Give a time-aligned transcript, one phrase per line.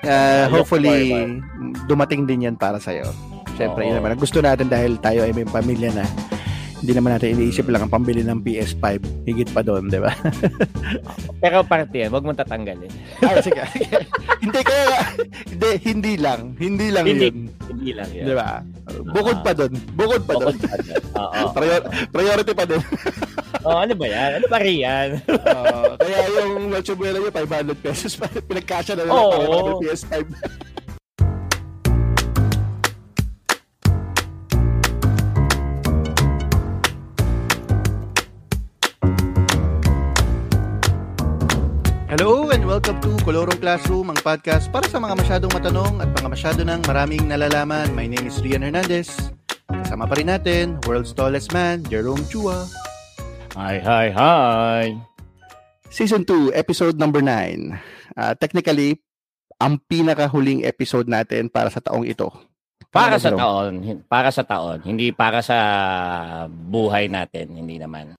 [0.00, 1.12] Uh, hopefully,
[1.84, 3.04] dumating din yan para sa'yo.
[3.60, 4.16] Siyempre, yun naman.
[4.16, 6.06] Gusto natin dahil tayo ay may pamilya na.
[6.80, 8.84] Hindi naman natin iniisip lang ang pambili ng PS5.
[9.28, 10.16] Higit pa doon, di ba?
[11.44, 12.88] Pero parte yan, wag mong tatanggalin.
[13.20, 13.60] ah, sige.
[14.44, 14.88] hindi kaya,
[15.44, 16.56] hindi, hindi lang.
[16.56, 17.28] Hindi lang Hindi.
[17.28, 17.36] yun.
[17.80, 18.26] Hindi lang yan.
[18.28, 18.60] Di ba?
[19.08, 19.72] Bukod pa doon.
[19.96, 20.52] Bukod pa doon.
[20.52, 21.02] Bukod pa dyan.
[21.24, 21.40] Oo.
[21.56, 22.82] Prior- priority pa doon.
[23.66, 24.30] Oo, ano ba yan?
[24.36, 25.08] Ano ba riyan?
[25.56, 25.96] Oo.
[25.96, 28.28] kaya yung Nacho Buena nyo, 500 pesos pa.
[28.28, 30.12] Pinagkasya na lang para may PS5.
[42.10, 46.26] Hello and welcome to Kolorong Classroom, ang podcast para sa mga masyadong matanong at mga
[46.26, 47.86] masyado ng maraming nalalaman.
[47.94, 49.30] My name is Rian Hernandez.
[49.70, 52.66] Kasama pa rin natin, world's tallest man, Jerome Chua.
[53.54, 54.98] Hi, hi, hi.
[55.86, 57.78] Season 2, episode number 9.
[58.18, 58.98] Ah, technically,
[59.62, 62.26] ang pinakahuling episode natin para sa taong ito.
[62.90, 65.58] Para ba, sa taon, para sa taon, hindi para sa
[66.50, 68.18] buhay natin, hindi naman.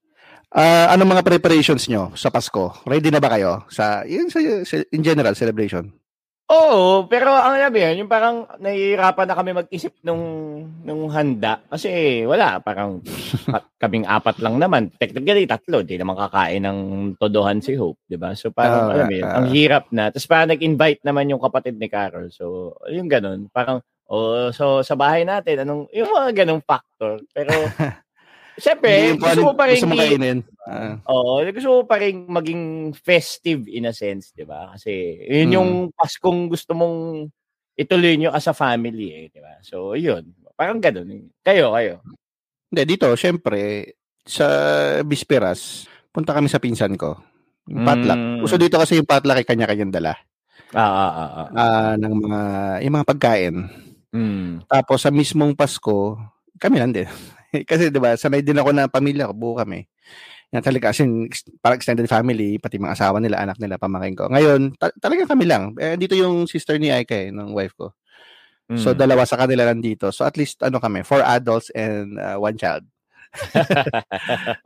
[0.51, 2.75] Ah, anong mga preparations nyo sa Pasko?
[2.83, 3.63] Ready na ba kayo?
[3.71, 5.87] Sa, yun, sa, sa- in general, celebration?
[6.51, 10.19] Oo, pero ang mo yun, yung parang nahihirapan na kami mag-isip nung,
[10.83, 11.63] nung handa.
[11.71, 11.87] Kasi
[12.27, 12.99] wala, parang
[13.47, 14.91] ka- kaming apat lang naman.
[14.99, 15.87] Technically, tatlo.
[15.87, 16.79] Di naman kakain ng
[17.15, 18.35] todohan si Hope, di ba?
[18.35, 19.35] So parang, Ah, alam mo yun, ah.
[19.39, 20.11] ang hirap na.
[20.11, 22.27] Tapos parang nag-invite naman yung kapatid ni Carol.
[22.27, 23.47] So, yung ganun.
[23.47, 23.79] Parang,
[24.11, 27.23] oh, so sa bahay natin, anong, yung mga ganung factor.
[27.31, 27.55] Pero,
[28.61, 30.39] kung gusto mo pa rin gusto mo kainin.
[30.69, 34.71] Ah, Oo, gusto mo pa rin maging festive in a sense, 'di ba?
[34.77, 34.91] Kasi
[35.25, 35.55] yun Mm.
[35.57, 37.25] yung Paskong gusto mong
[37.73, 39.57] ituloy nyo as a family eh, 'di ba?
[39.65, 40.29] So, yun.
[40.53, 41.33] Parang ganoon.
[41.41, 42.05] Kayo, kayo.
[42.69, 44.45] Hindi, dito, syempre, sa
[45.01, 47.17] Bisperas, punta kami sa pinsan ko.
[47.65, 48.19] Yung potluck.
[48.21, 48.45] Mm.
[48.45, 50.13] Uso dito kasi yung potluck ay kanya-kanyang dala.
[50.71, 51.29] Ah, ah, ah.
[51.33, 51.47] ah.
[51.51, 52.41] Ah, ng mga,
[52.85, 53.55] yung mga pagkain.
[54.13, 54.69] Mm.
[54.69, 56.15] Tapos sa mismong Pasko,
[56.61, 57.09] kami lang din.
[57.69, 59.85] Kasi 'di ba, sanay din ako na pamilya ko, buo kami.
[60.51, 61.31] Yan talaga as in,
[61.63, 64.27] parang extended family, pati mga asawa nila, anak nila, pamangkin ko.
[64.27, 65.71] Ngayon, ta- talaga kami lang.
[65.79, 67.95] Eh, dito yung sister ni Aika eh, ng wife ko.
[68.71, 68.99] So Mm.
[69.03, 70.11] dalawa sa kanila nandito.
[70.15, 72.87] So at least ano kami, four adults and uh, one child.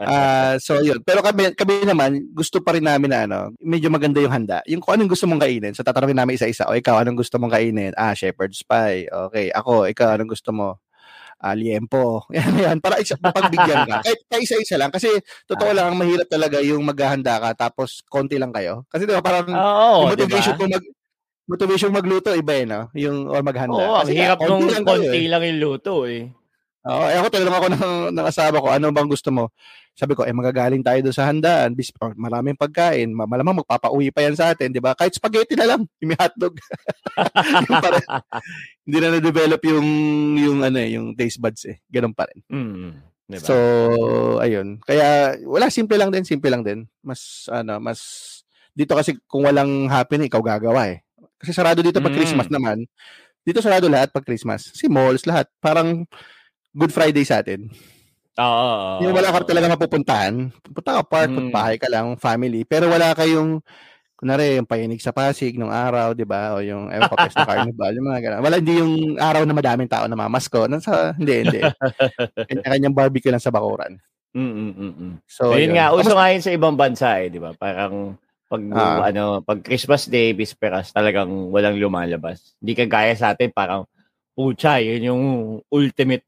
[0.02, 1.02] Ah, so yun.
[1.06, 4.62] Pero kami kami naman gusto pa rin namin na ano, medyo maganda yung handa.
[4.70, 5.74] Yung kung anong gusto mong kainin.
[5.74, 7.94] So tatanungin namin isa-isa, o ikaw anong gusto mong kainin?
[7.98, 9.10] Ah, shepherd's pie.
[9.10, 10.78] Okay, ako, ikaw anong gusto mo?
[11.40, 12.24] Ah, liempo.
[12.36, 12.78] Yan, yan.
[12.80, 14.00] Para isa, pagbigyan ka.
[14.08, 14.90] Kahit kahit isa-isa lang.
[14.92, 15.12] Kasi
[15.46, 18.88] totoo lang, ang mahirap talaga yung maghahanda ka tapos konti lang kayo.
[18.88, 20.16] Kasi di ba parang ba?
[20.16, 20.86] motivation ko mag
[21.46, 22.82] motivation magluto iba eh, no?
[22.96, 23.78] Yung or maghanda.
[23.78, 25.28] Oo, ang Kasi hirap konti nung lang kayo konti eh.
[25.30, 26.22] lang yung luto eh.
[26.86, 29.44] Oo, eh ako talagang ako ng, ng asawa ko, ano bang gusto mo?
[29.96, 34.12] Sabi ko, eh magagaling tayo doon sa handaan, bis, oh, maraming pagkain, ma- malamang magpapauwi
[34.12, 34.92] pa yan sa atin, di ba?
[34.92, 36.60] Kahit spaghetti na lang, yung may hotdog.
[37.64, 38.08] yung pa rin.
[38.84, 39.88] Hindi na na-develop yung,
[40.36, 41.80] yung, ano eh, yung taste buds eh.
[41.88, 42.44] Ganun pa rin.
[42.52, 42.92] Mm.
[43.26, 43.48] 'Di ba?
[43.48, 43.56] So,
[44.44, 44.84] ayun.
[44.84, 46.86] Kaya, wala, simple lang din, simple lang din.
[47.00, 48.00] Mas, ano, mas,
[48.76, 51.02] dito kasi kung walang happening, ikaw gagawa eh.
[51.40, 52.20] Kasi sarado dito pag Mm.
[52.20, 52.84] Christmas naman.
[53.48, 54.76] Dito sarado lahat pag Christmas.
[54.76, 55.48] Si malls, lahat.
[55.64, 56.04] Parang
[56.76, 57.72] Good Friday sa atin.
[58.36, 59.00] Oo.
[59.00, 60.52] Yung wala ka talaga mapupuntahan.
[60.76, 61.52] Punta ka park, Mm.
[61.56, 62.68] bahay ka lang, family.
[62.68, 63.64] Pero wala kayong,
[64.20, 66.56] kunwari, yung payinig sa Pasig nung araw, di ba?
[66.56, 68.42] O yung, ewan ko, Pesta Carnival, yung mga ganun.
[68.44, 70.68] Wala, hindi yung araw na madaming tao na mamasko.
[70.68, 71.62] Nasa, hindi, hindi.
[72.52, 74.00] Kanya-kanyang barbecue lang sa bakuran.
[74.36, 75.14] Mm, mm, mm, mm.
[75.28, 75.76] So, Ayun yun.
[75.80, 77.56] nga, uso nga yun sa ibang bansa eh, di ba?
[77.56, 78.20] Parang
[78.52, 79.10] pag Ah.
[79.10, 82.54] ano, pag Christmas Day, Bisperas, talagang walang lumalabas.
[82.60, 83.88] Hindi kagaya sa atin, parang
[84.36, 85.24] pucha, yun yung
[85.72, 86.28] ultimate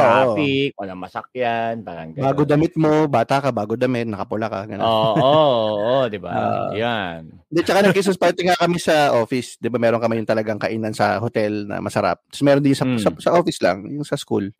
[0.00, 2.24] Traffic, walang masakyan, parang gano'n.
[2.26, 4.82] Bago damit mo, bata ka, bago damit, nakapula ka, gano'n.
[4.82, 6.30] Oo, oo, oo, di ba?
[6.34, 6.70] Ah.
[6.74, 7.30] Yan.
[7.50, 9.56] Hindi, tsaka nag-Christmas party nga kami sa office.
[9.56, 12.20] Di ba meron kami yung talagang kainan sa hotel na masarap.
[12.26, 12.98] Tapos meron din sa, Mm.
[12.98, 14.50] sa, sa office lang, yung sa school.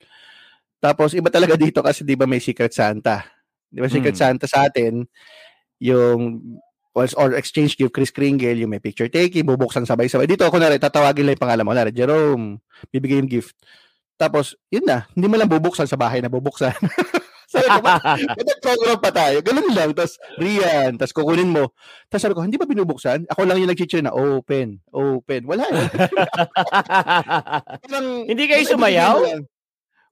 [0.79, 3.25] Tapos iba talaga dito kasi di ba may Secret Santa.
[3.67, 4.21] Di ba Secret Mm.
[4.21, 5.03] Santa sa atin,
[5.83, 6.41] yung
[6.95, 10.31] or, or exchange gift, Chris Kringle, yung may picture taking, bubuksan sabay-sabay.
[10.31, 11.75] Dito ako na rin, tatawagin lang yung pangalan mo.
[11.75, 12.63] Nari, Jerome,
[12.95, 13.59] bibigay yung gift.
[14.15, 16.71] Tapos, yun na, hindi mo lang bubuksan sa bahay na bubuksan.
[17.45, 18.03] Sabi ko, ba't
[18.51, 19.39] ba't program pa tayo?
[19.39, 19.95] Ganun lang.
[19.95, 21.71] Tapos, Rian, tapos kukunin mo.
[22.11, 23.31] Tapos sabi ko, hindi ba binubuksan?
[23.31, 25.47] Ako lang yung nag-cheer na, open, open.
[25.47, 25.63] Wala.
[25.63, 25.87] eh.
[27.87, 29.15] Walang, Hindi kayo sumayaw?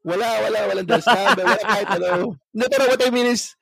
[0.03, 2.35] Wala, wala, walang dance number, wala kahit ano.
[2.55, 3.55] No, pero what I mean is,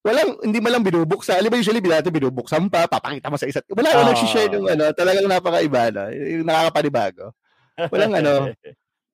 [0.00, 1.40] walang, hindi mo lang binubuksan.
[1.40, 3.64] Alam mo, usually, natin binubuksan pa, papakita mo sa isa't.
[3.68, 3.96] Wala, Ah.
[4.00, 6.08] walang share ng ano, talagang napakaiba, no?
[6.08, 7.32] Yung nakakapanibago.
[7.92, 8.32] Walang ano,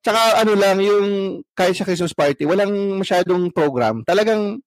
[0.02, 1.06] Tsaka ano lang, yung
[1.54, 4.02] kahit sa Christmas party, walang masyadong program.
[4.02, 4.58] Talagang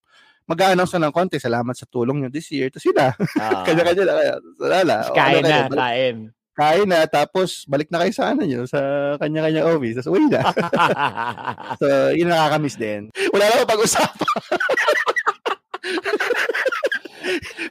[0.47, 1.37] mag-a-announce na ng konti.
[1.41, 2.71] Salamat sa tulong nyo this year.
[2.71, 3.09] Tapos yun na.
[3.41, 3.63] Ah.
[3.67, 4.97] Kanya-kanya na.
[5.11, 5.75] O, Kain ano na, kayo?
[5.75, 6.17] kain.
[6.55, 8.79] kain na, tapos balik na kayo sa ano nyo, sa
[9.19, 10.39] kanya-kanya office, tapos uwi na.
[11.83, 11.85] so,
[12.15, 13.11] yun nakakamiss din.
[13.35, 14.39] Wala na pag-usapan.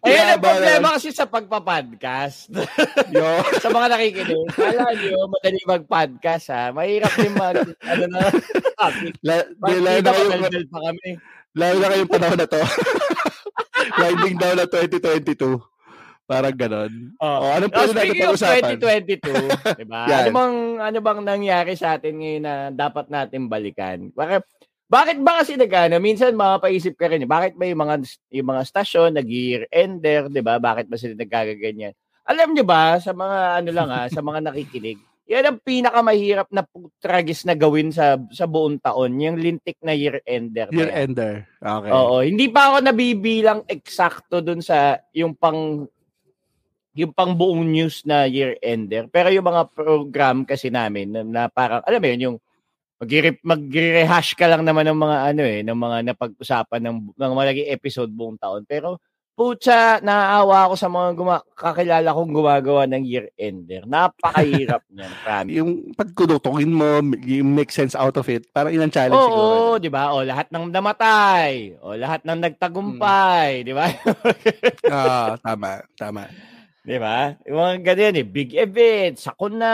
[0.05, 2.51] Ayan ang problema kasi sa pagpa-podcast.
[3.15, 3.27] Yo.
[3.63, 6.65] sa mga nakikinig, kala nyo, madali mag-podcast ha.
[6.75, 7.57] Mahirap din mag,
[7.93, 8.21] ano na,
[8.79, 9.13] topic.
[9.23, 11.09] La, di, lalo na kayong, pa kami?
[11.55, 12.63] lalo na kayong panahon na to.
[14.03, 15.63] Winding down na 2022.
[16.25, 16.93] Parang ganon.
[17.21, 17.39] Oh.
[17.45, 18.77] Oh, anong pwede natin speaking of pag-usapan?
[18.81, 20.01] 2022, diba?
[20.09, 20.17] Yan.
[20.25, 24.09] ano bang ano bang nangyari sa atin ngayon na dapat natin balikan?
[24.17, 24.43] Bakit
[24.85, 27.97] bakit ba kasi nagano, minsan mapapaisip ka rin, bakit ba yung mga
[28.29, 30.61] yung mga stasyon nag-year ender, 'di ba?
[30.61, 31.97] Bakit ba sila nagkagaganyan?
[32.25, 35.01] Alam niyo ba sa mga ano lang ha, sa mga nakikinig,
[35.33, 36.69] yan ang pinakamahirap na
[37.01, 40.69] tragis na gawin sa sa buong taon, yung lintik na year ender.
[40.69, 41.17] Year yan.
[41.17, 41.49] ender.
[41.65, 41.91] Okay.
[41.91, 45.89] Oo, hindi pa ako nabibilang eksakto dun sa yung pang
[46.95, 49.09] yung pang buong news na year ender.
[49.09, 52.39] Pero yung mga program kasi namin na, na parang alam mo yun yung
[53.45, 58.11] magre-rehash ka lang naman ng mga ano eh, ng mga napag-usapan ng ng malagi episode
[58.11, 58.65] buong taon.
[58.65, 58.99] Pero
[59.35, 63.83] putya, naaawa ako sa mga guma- kakilala kong gumagawa ng year ender.
[63.83, 65.55] Napakahirap niyan, promise.
[65.59, 68.47] Yung pagkudutungin mo, you make sense out of it.
[68.55, 69.55] Parang ilang challenge Oo, siguro.
[69.83, 70.15] di ba?
[70.15, 73.91] O lahat ng namatay, o lahat ng nagtagumpay, di ba?
[74.95, 76.31] Ah, tama, tama.
[76.85, 77.33] Di ba?
[77.49, 79.73] Yung mga ganyan eh, big event, sakuna,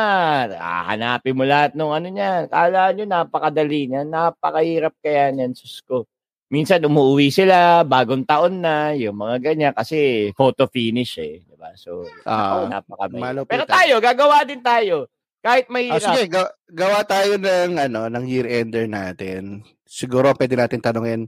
[0.55, 2.47] ah, hanapin mo lahat ng ano niyan.
[2.47, 6.07] Kala nyo, napakadali niyan, napakahirap kaya niyan, sus ko.
[6.55, 11.43] Minsan umuwi sila, bagong taon na, yung mga ganyan, kasi photo finish eh.
[11.43, 11.75] Di ba?
[11.75, 13.19] So, Ah, oh, napakabay.
[13.19, 13.51] malupitan.
[13.51, 15.11] Pero tayo, gagawa din tayo.
[15.43, 16.15] Kahit Ah, mahirap.
[16.15, 19.67] sige, ga- gawa tayo ng ano, ng year ender natin.
[19.83, 21.27] Siguro pwede natin tanungin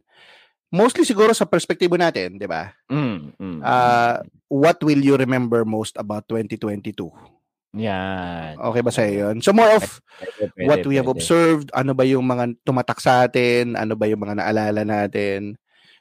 [0.73, 2.73] mostly siguro sa perspektibo natin, 'di ba?
[2.88, 3.58] Mm, mm.
[3.61, 7.08] Ah, what will you remember most about 2022?
[7.81, 8.60] Yan.
[8.60, 9.40] Okay ba sa 'yon?
[9.40, 9.84] So more of
[10.54, 11.16] Pwede, what we have pwede.
[11.16, 15.56] observed, ano ba yung mga tumatak sa atin, ano ba yung mga naalala natin.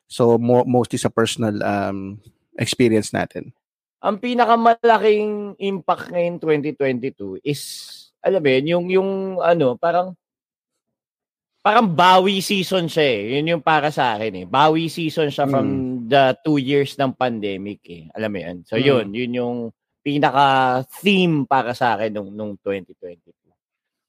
[0.05, 2.19] So mo- mostly sa personal um
[2.59, 3.55] experience natin.
[4.01, 7.61] ang pinakamalaking impact ngayon 2022 is
[8.21, 9.11] alam mo yun, yung yung
[9.41, 10.13] ano, parang
[11.61, 13.21] parang bawi season siya eh.
[13.37, 14.45] Yun yung para sa akin eh.
[14.49, 15.67] Bawi season siya from
[16.11, 18.11] the two years ng pandemic eh.
[18.11, 18.57] Alam mo yun.
[18.67, 18.83] So Mm.
[18.83, 19.57] yun, yun yung
[20.03, 20.45] pinaka
[20.99, 23.31] theme para sa akin nung nung 2022.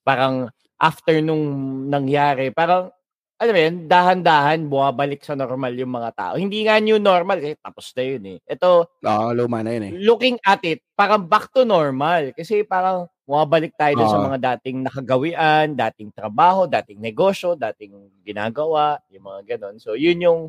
[0.02, 1.44] Parang after nung
[1.86, 2.90] nangyari, parang
[3.38, 6.34] alam mo yun, dahan-dahan bumabalik sa normal yung mga tao.
[6.38, 8.38] Hindi nga new normal eh, tapos na yun eh.
[8.46, 9.92] Ito, Ah, luma na yun eh.
[9.98, 12.30] looking at it, parang back to normal.
[12.38, 19.02] Kasi parang bumabalik tayo dun sa mga dating nakagawian, dating trabaho, dating negosyo, dating ginagawa,
[19.10, 19.82] yung mga ganon.
[19.82, 20.40] So, yun yung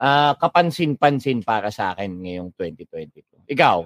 [0.00, 3.48] ah, kapansin-pansin para sa akin ngayong 2022.
[3.52, 3.78] Ikaw?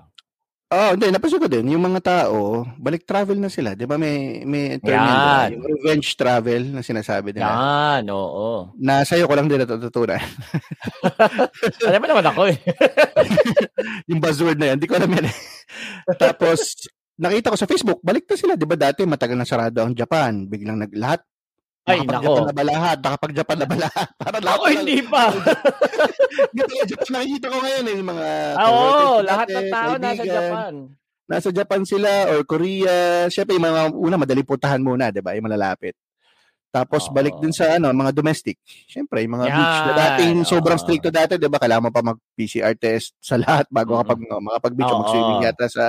[0.70, 3.74] Oh, hindi, napansin ko din, yung mga tao, balik travel na sila.
[3.74, 7.50] Di ba may, may term yan, yung revenge travel na sinasabi nila.
[7.50, 8.70] Yan, oo.
[8.78, 10.22] Na sa'yo ko lang din natututunan.
[11.90, 12.58] Alam mo naman ako eh.
[14.14, 15.36] yung buzzword na yan, di ko alam yan eh.
[16.14, 16.86] Tapos,
[17.18, 18.54] nakita ko sa Facebook, balik na sila.
[18.54, 20.46] Di ba dati matagal na sarado ang Japan.
[20.46, 21.26] Biglang nag lahat.
[21.84, 22.44] Ay, nako.
[22.44, 22.96] na ba lahat?
[23.00, 24.08] Nakapag-Japan na ba lahat?
[24.20, 25.22] Parang lahat Ako na- hindi pa.
[26.54, 30.22] Dito yung Japan, nakikita ko ngayon eh, yung mga Ah, Oo, lahat ng tao nasa.
[30.22, 30.74] Japan.
[31.24, 32.94] Nasa Japan sila or Korea.
[33.26, 35.32] Siyempre, yung mga una, madaling puntahan muna, di ba?
[35.32, 35.94] Yung malalapit.
[36.70, 37.14] Tapos, Oo.
[37.14, 38.54] balik din sa ano, mga domestic.
[38.87, 40.82] Siyempre, yung mga Yan, beach na dating sobrang oo.
[40.82, 41.58] stricto dati, di ba?
[41.58, 44.00] Kailangan mo pa mag-PCR test sa lahat bago Mm.
[44.00, 45.00] kapag makapag-beach o Oo.
[45.02, 45.84] mag-swimming yata sa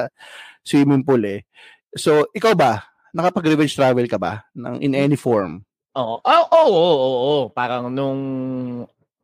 [0.61, 1.45] swimming pool eh.
[1.93, 2.81] So, ikaw ba?
[3.11, 4.45] Nakapag-revenge travel ka ba?
[4.55, 5.61] Ng, in any form?
[5.95, 6.23] Oo.
[6.23, 7.37] Oo, oo, oo, oo.
[7.51, 8.21] Parang nung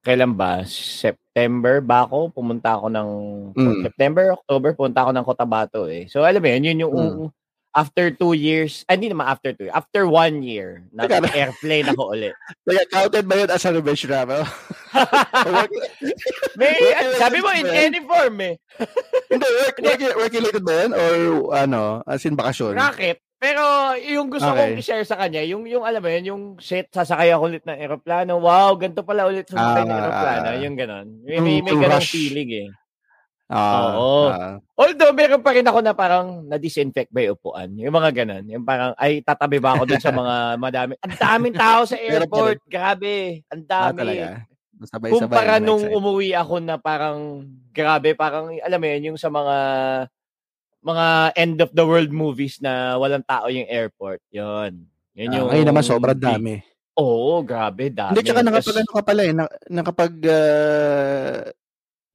[0.04, 0.68] kailan ba?
[0.68, 2.32] September ba ako?
[2.36, 3.10] Pumunta ako ng
[3.56, 3.82] Mm.
[3.88, 6.08] September, October, pumunta ako ng Cotabato eh.
[6.12, 7.28] So alam mo yun, yun yung Mm.
[7.72, 12.18] after two years, ay, hindi naman after two, after one year, na Teka, airplane ako
[12.18, 12.34] ulit.
[12.68, 14.42] Kaya counted ba yun as a revenge travel?
[16.60, 16.74] May,
[17.22, 18.58] sabi mo, in any form eh.
[19.30, 20.92] hindi, work, work, work related ba yun?
[20.98, 21.14] Or
[21.54, 22.74] ano, as in bakasyon?
[22.74, 23.22] Racket.
[23.38, 23.62] Pero
[23.96, 24.74] yung gusto Okay.
[24.74, 27.78] kong i-share sa kanya, yung yung alam mo yun, yung shit, sasakay ako ulit ng
[27.78, 28.42] eroplano.
[28.42, 30.48] Wow, ganito pala ulit sumakay ng Ah, eroplano.
[30.50, 30.58] ah.
[30.58, 31.08] yung ganon.
[31.22, 32.12] May, may, may yung ganong rush.
[32.12, 32.70] feeling eh.
[33.48, 34.28] Ah, Oo.
[34.28, 34.58] ah.
[34.76, 37.70] Although, meron pa rin ako na parang na-disinfect ba yung upuan.
[37.78, 38.44] Yung mga ganon.
[38.50, 40.94] Yung parang, ay, tatabi ba ako dun sa mga madami.
[41.00, 42.60] Ang daming tao sa airport.
[42.66, 43.46] Grabe.
[43.48, 43.98] Ang Ah, dami.
[44.02, 44.28] talaga.
[44.78, 45.14] Sabay-sabay.
[45.30, 49.56] Kumpara nung umuwi ako na parang, grabe, parang, alam mo yun, yung sa mga
[50.84, 51.06] mga
[51.36, 54.22] end of the world movies na walang tao yung airport.
[54.30, 54.86] Yun.
[55.18, 55.48] Yun Ah, yung...
[55.50, 56.62] ngayon naman sobrang dami.
[56.98, 58.18] Oo, grabe, dami.
[58.18, 61.38] Hindi, tsaka nakapag ano ka pala eh, na, nakapag uh,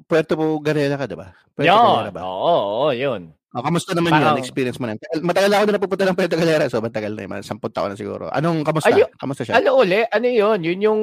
[0.07, 1.31] Puerto Galera ka, diba?
[1.55, 1.87] Puerto Yun.
[2.03, 2.23] Galera ba?
[2.27, 3.31] Oo, oo, yun.
[3.53, 4.41] Oh, kamusta naman Parang- yun?
[4.41, 4.97] Experience mo na.
[5.21, 6.65] Matagal na ako na napupunta ng Puerto Galera.
[6.67, 7.31] So, matagal na yun.
[7.31, 8.25] Mga 10 taon na siguro.
[8.33, 8.89] Anong, kamusta?
[8.89, 9.61] Ayo- kamusta siya?
[9.61, 10.01] Ano uli?
[10.09, 10.59] Ano yun?
[10.65, 11.01] Yun yung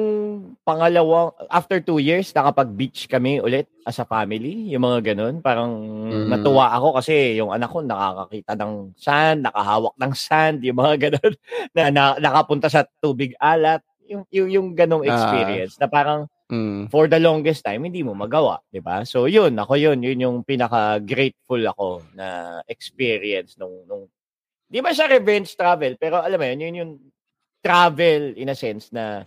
[0.60, 4.66] pangalawang, after two years, nakapag-beach kami ulit as a family.
[4.68, 5.38] Yung mga ganun.
[5.38, 5.70] Parang
[6.10, 6.26] Mm.
[6.28, 11.34] natuwa ako kasi yung anak ko nakakakita ng sand, nakahawak ng sand, yung mga ganun.
[11.70, 13.78] na, na nakapunta sa tubig alat.
[14.04, 15.14] Yung, yung, yung ganong Ah.
[15.14, 16.90] experience na parang Mm.
[16.90, 19.06] for the longest time, hindi mo magawa, di ba?
[19.06, 24.10] So, yun, ako yun, yun yung pinaka-grateful ako na experience nung, nung,
[24.66, 26.92] di ba siya revenge travel, pero alam mo yun, yun yung
[27.62, 29.22] travel in a sense na,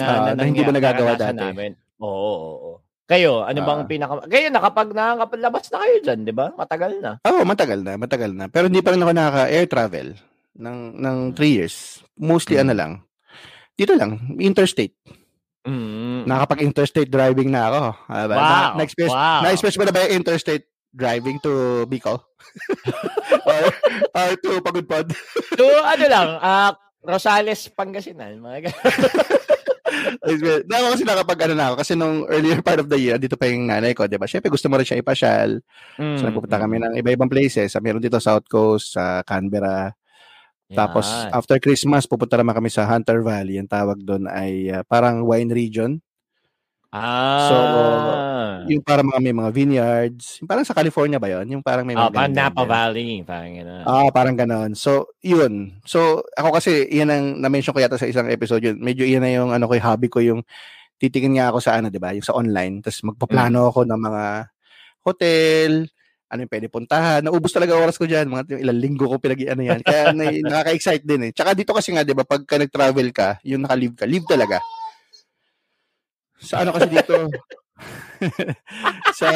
[0.00, 1.36] Ah, na, na hindi mo nagagawa dati.
[1.36, 1.76] Namin.
[2.00, 2.72] Oo, oo, oo.
[3.04, 3.88] Kayo, ano bang Ah.
[3.88, 6.48] pinaka, kayo nakapag nakakapaglabas na kayo dyan, di ba?
[6.56, 7.20] Matagal na.
[7.28, 8.48] Oo, oh, matagal na, matagal na.
[8.48, 10.08] Pero hindi pa rin ako nakaka-air travel
[10.56, 12.00] ng ng 3 years.
[12.16, 12.62] Mostly Mm.
[12.64, 12.92] ano lang.
[13.76, 14.96] Dito lang, interstate.
[15.62, 16.26] Mm.
[16.26, 17.82] Nakapag-interstate driving na ako.
[18.10, 18.34] Ah, ba?
[18.34, 19.40] Wow, Na, na-experience, wow.
[19.46, 22.18] na-experience mo na ba yung interstate driving to Bicol?
[23.48, 23.62] or,
[24.12, 25.14] or to Pagudpod?
[25.54, 25.64] So,
[25.94, 28.70] ano lang, ah, Rosales, Pangasinan, mga
[30.66, 31.74] na ako kasi nakapag ano na ako.
[31.82, 34.26] Kasi nung earlier part of the year, dito pa yung nanay ko, di ba?
[34.26, 35.60] Siyempre gusto mo rin siya ipasyal.
[35.98, 37.74] So nagpupunta kami ng iba-ibang places.
[37.82, 39.92] Meron dito South Coast, sa Canberra.
[40.72, 43.60] Tapos after Christmas, pupunta naman kami sa Hunter Valley.
[43.60, 46.00] Ang tawag doon ay ah, parang wine region.
[46.92, 47.56] ah, So,
[48.68, 50.38] Yung parang mga may mga vineyards.
[50.38, 51.48] Yung parang sa California ba yon?
[51.50, 52.62] Yung parang may mga parang ganyan Napa.
[52.62, 53.84] Valley, parang gano'n.
[53.88, 54.70] Ah, parang ganon.
[54.78, 55.82] So, yun.
[55.82, 58.78] So, ako kasi, yan ang na-mention ko yata sa isang episode yun.
[58.78, 60.40] Medyo yan na yung ano ko, yung hobby ko, yung
[61.02, 62.14] titingin nga ako sa ano, di ba?
[62.14, 62.78] Yung sa online.
[62.78, 64.24] Tapos magpaplano ako ng mga
[65.02, 65.70] hotel,
[66.32, 67.20] ano yung pwede puntahan.
[67.20, 68.24] Naubos talaga oras ko dyan.
[68.32, 69.80] Mga ilang linggo ko pinag ano yan.
[69.84, 71.32] Kaya na, nakaka-excite din eh.
[71.36, 74.56] Tsaka dito kasi nga, di ba, pagka nag-travel ka, yung naka-leave ka, leave talaga.
[76.40, 77.14] Sa ano kasi dito,
[79.20, 79.30] sa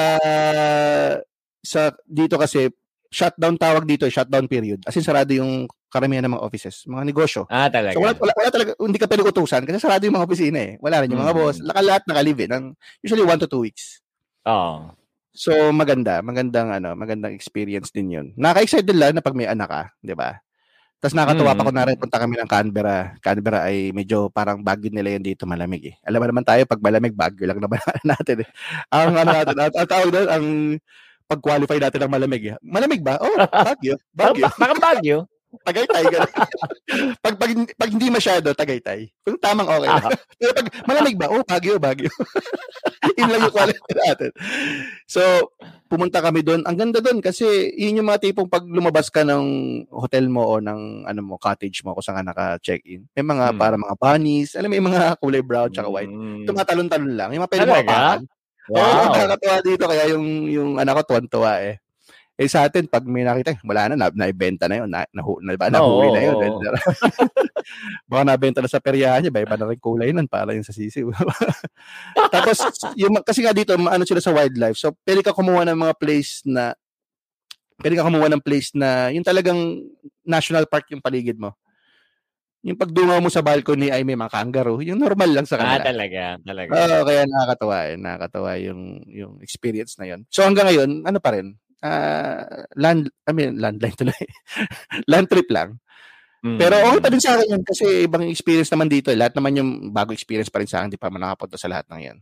[1.63, 2.73] sa dito kasi
[3.13, 4.83] shutdown tawag dito, shutdown period.
[4.89, 7.43] As in sarado yung karamihan ng mga offices, mga negosyo.
[7.47, 7.95] Ah, talaga.
[7.95, 10.73] So wala, wala, wala talaga, hindi ka pwede utusan kasi sarado yung mga opisina eh.
[10.83, 11.39] Wala rin yung mga Mm.
[11.39, 11.57] boss.
[11.63, 12.49] Laka lahat naka-live eh.
[12.51, 12.65] Ng,
[13.07, 14.03] usually one to two weeks.
[14.45, 14.91] Oo.
[15.37, 18.27] So maganda, magandang ano, magandang experience din 'yun.
[18.35, 20.41] Nakaka-excite din lang na pag may anak ka, 'di ba?
[20.97, 21.59] Tapos nakakatuwa Mm.
[21.61, 22.99] pa kunwari punta kami ng Canberra.
[23.21, 25.95] Canberra ay medyo parang bagyo nila yan dito malamig eh.
[26.09, 27.77] Alam mo naman tayo pag malamig bagyo lang naman
[28.17, 28.49] natin eh.
[28.89, 30.47] Ang ano natin, ang, ang tawag doon, ang
[31.29, 32.57] pag-qualify natin ng malamig eh.
[32.65, 33.21] Malamig ba?
[33.21, 33.29] Oh,
[33.69, 34.01] bagyo.
[34.17, 34.49] Bagyo.
[34.57, 35.29] parang Baguio.
[35.65, 36.05] Tagaytay.
[36.07, 36.33] ganun.
[37.25, 39.09] pag, pag, pag hindi masyado, Tagaytay.
[39.25, 39.89] Kung tamang okay.
[39.89, 41.31] Ah, Pero pag malamig ba?
[41.31, 42.11] Oh, Baguio, Baguio.
[43.19, 44.31] Yun lang yung quality natin.
[45.07, 45.23] So,
[45.87, 46.67] pumunta kami doon.
[46.67, 49.45] Ang ganda doon kasi yun yung mga tipong pag lumabas ka ng
[49.89, 53.07] hotel mo o ng ano mo, cottage mo kung saan ka naka-check-in.
[53.15, 53.59] May mga Hmm.
[53.59, 54.59] para mga bunnies.
[54.59, 56.11] Alam mo, may mga kulay brown tsaka white.
[56.11, 56.45] mm.
[56.45, 57.31] Tumatalon-talon lang.
[57.33, 57.75] Yung mga pwede mo.
[57.77, 59.15] Oo, Wow.
[59.15, 59.85] nakakatuwa dito.
[59.87, 61.79] Kaya yung, yung anak ko, tuwan-tuwa eh.
[62.37, 64.93] Eh sa atin, pag may nakita, wala na, na naibenta na yun.
[64.93, 66.37] Na, na, na, na, nahuli na yun.
[66.37, 66.61] Oo.
[68.13, 69.41] Baka nabenta na sa peryahan niya, ba?
[69.41, 71.09] Iba na rin kulay nun para yung sa sisiw.
[72.35, 72.61] Tapos,
[72.93, 74.77] yung, kasi nga dito, ano sila sa wildlife.
[74.77, 76.77] So, pwede ka kumuha ng mga place na,
[77.81, 79.85] pwede ka kumuha ng place na, yung talagang
[80.25, 81.57] national park yung paligid mo.
[82.65, 84.81] Yung pagdungaw mo sa balcony ay may mga kangaroo.
[84.81, 85.85] Yung normal lang sa Ah, kanila.
[85.93, 86.23] talaga.
[86.41, 86.71] Talaga.
[86.73, 87.95] Oo, kaya nakakatawa eh.
[88.01, 90.21] Nakakatawa yung, yung experience na yun.
[90.33, 91.57] So hanggang ngayon, ano pa rin?
[91.85, 94.17] Ah, land, I mean, landline tuloy.
[95.05, 95.77] land trip lang.
[96.47, 96.59] Mm.
[96.63, 99.11] Pero okay pa din sa akin yun kasi ibang experience naman dito.
[99.11, 99.19] eh.
[99.19, 100.95] Lahat naman yung bago experience pa rin sa akin.
[100.95, 102.19] Hindi pa man nakapunta sa lahat ng yan.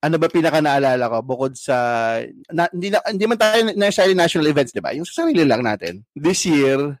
[0.00, 1.76] Ano ba pinaka naalala ko bukod sa
[2.52, 4.92] na, hindi na, hindi man tayo necessarily national events, 'di ba?
[4.94, 6.04] Yung sa sarili lang natin.
[6.14, 7.00] This year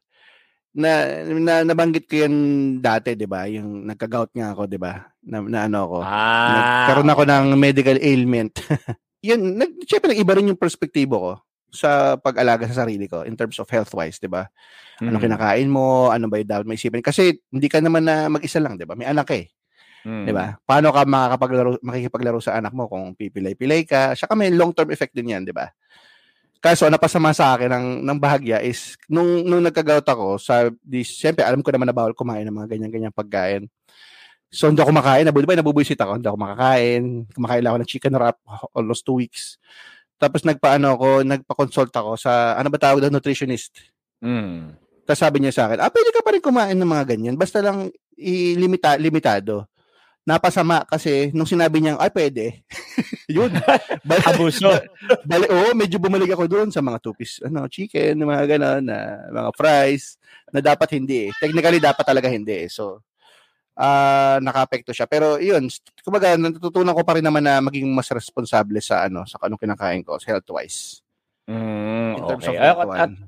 [0.76, 0.90] na,
[1.38, 2.34] na nabanggit ko yan
[2.80, 3.46] dati, 'di ba?
[3.52, 5.06] Yung nagka-gout nga ako, 'di ba?
[5.28, 5.98] Na, na ano ako.
[6.02, 6.48] Ah.
[6.88, 8.52] Nagkaroon ako ng medical ailment.
[9.28, 11.32] Yun, nag, syempre nag-iba rin yung perspektibo ko
[11.76, 14.48] sa pag-alaga sa sarili ko in terms of health-wise, 'di ba?
[14.96, 15.20] Mm.
[15.20, 17.04] kinakain mo, ano ba yung dapat maisipin?
[17.04, 18.96] Kasi hindi ka naman na mag-isa lang, 'di ba?
[18.96, 19.52] May anak eh,
[20.06, 20.24] Mm.
[20.24, 20.54] 'di ba?
[20.62, 24.14] Paano ka makakapaglaro makikipaglaro sa anak mo kung pipilay-pilay ka?
[24.14, 25.66] Saka may long-term effect din 'yan, 'di ba?
[26.62, 31.44] Kaso napasama sa akin ng ng bahagya is nung nung nagka-gout ako sa di syempre
[31.44, 33.68] alam ko naman na bawal kumain ng mga ganyan-ganyan pagkain.
[34.50, 37.02] So hindi ako kumakain, nabubuhay nabubuisit ako, hindi ako makakain.
[37.34, 38.38] Kumakain ako ng chicken wrap
[38.72, 39.58] almost two weeks.
[40.16, 43.72] Tapos nagpaano ako, nagpa-consult ako sa ano ba tawag doon nutritionist.
[44.24, 44.72] Mm.
[45.06, 47.36] Tapos sabi niya sa akin, ah, pwede ka pa rin kumain ng mga ganyan.
[47.38, 49.68] Basta lang ilimita, limitado.
[50.26, 52.66] Napasama kasi nung sinabi niya, ay, pwede.
[53.30, 53.54] Yun.
[54.08, 54.74] Bal- Abuso.
[55.28, 59.50] Bali, oo, medyo bumalik ako doon sa mga two-piece, ano, chicken, mga gano'n, na mga
[59.54, 60.18] fries,
[60.50, 61.32] na dapat hindi eh.
[61.38, 62.66] Technically, dapat talaga hindi eh.
[62.66, 63.05] So,
[63.76, 65.04] ah naka-apekto siya.
[65.04, 65.68] Pero yun,
[66.00, 70.00] kumbaga, natutunan ko pa rin naman na maging mas responsable sa ano, sa anong kinakain
[70.00, 71.04] ko, health-wise.
[71.46, 72.56] Mm, in terms okay.
[72.56, 73.18] of that At- at-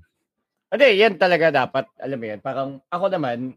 [0.69, 3.57] Hindi, yan talaga dapat, alam mo yan, parang ako naman,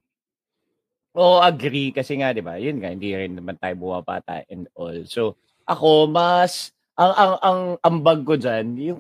[1.12, 4.95] oo, agree kasi nga, di ba, yun nga, hindi rin naman tayo buwapata and all.
[5.03, 5.36] So,
[5.67, 9.00] ako, mas, ang, ang, ang ambag ko dyan, yung,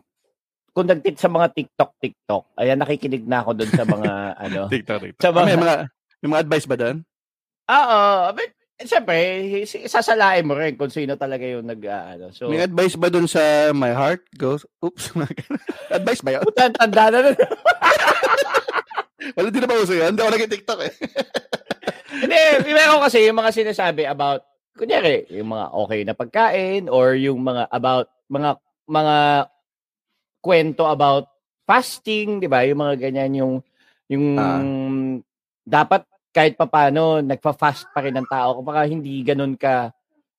[0.75, 4.11] kung nagtit sa mga TikTok, TikTok, ayan, nakikinig na ako doon sa mga,
[4.43, 5.23] ano, TikTok, TikTok.
[5.23, 5.75] sa Ah, may mga, mga
[6.19, 6.97] may mga advice ba doon?
[7.67, 8.01] Oo,
[8.33, 8.49] but,
[8.81, 9.17] siyempre,
[9.65, 13.13] si- sasalain mo rin kung sino talaga yung nag, ah, ano, so, May advice ba
[13.13, 15.13] doon sa my heart goes, oops.
[15.93, 16.43] advice ba yun?
[16.43, 17.37] puta, tanda na nun.
[19.37, 20.11] Wala, di na ba uso yun?
[20.11, 20.93] Hindi ako nag-tiktok eh.
[22.21, 22.37] Hindi,
[22.73, 24.43] meron kasi yung mga sinasabi about,
[24.75, 28.57] kunyari, yung mga okay na pagkain or yung mga about, mga,
[28.89, 29.15] mga
[30.41, 31.29] kwento about
[31.63, 32.65] fasting, di ba?
[32.65, 33.53] Yung mga ganyan, yung,
[34.09, 34.61] yung, Ah.
[35.63, 38.59] dapat kahit papano, nagpa-fast pa rin ng tao.
[38.63, 39.91] Kapag hindi ganun ka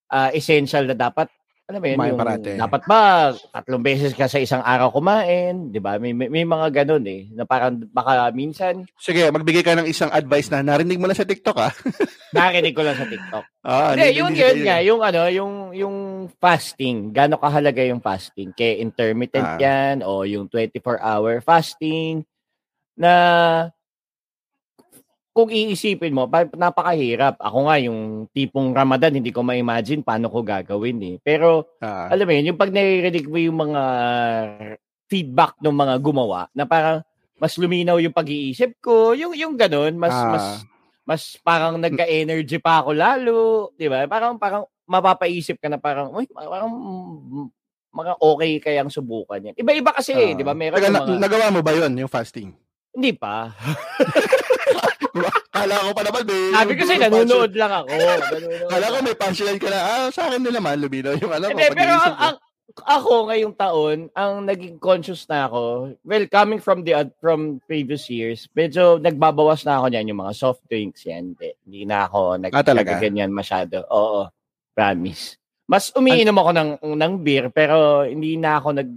[0.08, 1.28] ah, essential na dapat,
[1.72, 2.58] alam mo yun, yung, parate.
[2.58, 5.96] dapat ba tatlong beses ka sa isang araw kumain, di ba?
[5.96, 10.10] May, may, may mga ganun eh, na parang baka minsan, Sige, magbigay ka ng isang
[10.10, 11.72] advice na narinig mo lang sa TikTok ah.
[12.36, 13.44] narinig ko lang sa TikTok.
[13.64, 14.88] ah Hindi, yun, yun nga, yun.
[14.90, 15.96] yung ano, yung, yung
[16.36, 18.52] fasting, gaano kahalaga yung fasting?
[18.52, 19.60] Kaya intermittent Ah.
[19.62, 22.26] yan, o yung 24-hour fasting,
[22.98, 23.12] na
[25.32, 27.40] kung iisipin mo, pa- napakahirap.
[27.40, 31.16] Ako nga, yung tipong Ramadan, hindi ko ma-imagine paano ko gagawin eh.
[31.18, 33.82] Pero, Ah, alam mo yun, yung pag naririnig mo yung mga
[35.06, 37.00] feedback ng mga gumawa, na parang
[37.36, 40.28] mas luminaw yung pag-iisip ko, yung, yung ganun, mas, Ah.
[40.30, 40.44] mas,
[41.02, 43.36] mas parang nagka-energy pa ako lalo,
[43.74, 44.04] di ba?
[44.06, 47.46] Parang, parang mapapaisip ka na parang, uy, parang mm,
[47.90, 49.56] mga okay kayang subukan yan.
[49.56, 50.32] Iba-iba kasi, ah.
[50.32, 50.52] di ba?
[50.52, 52.52] Meron Teka, yung na- mga, nagawa mo ba yun, yung fasting?
[52.92, 53.48] hindi pa.
[55.52, 56.42] Kala ko pa naman, may...
[56.56, 57.86] Sabi kasi may nanonood lang ako.
[58.72, 61.56] Kala ko may punchline ka na, ah, sa akin din naman, lumino yung ano ko.
[61.60, 62.24] Pero ang, ko.
[62.24, 62.36] ang,
[62.88, 68.48] ako ngayong taon, ang naging conscious na ako, well, coming from the from previous years,
[68.56, 71.36] medyo nagbabawas na ako niyan, yung mga soft drinks yan.
[71.36, 73.84] Hindi, hindi na ako nag, Ah, nagaganyan masyado.
[73.92, 74.32] Oo,
[74.72, 75.36] promise.
[75.68, 78.88] Mas umiinom ako ng, ng beer, pero hindi na ako nag,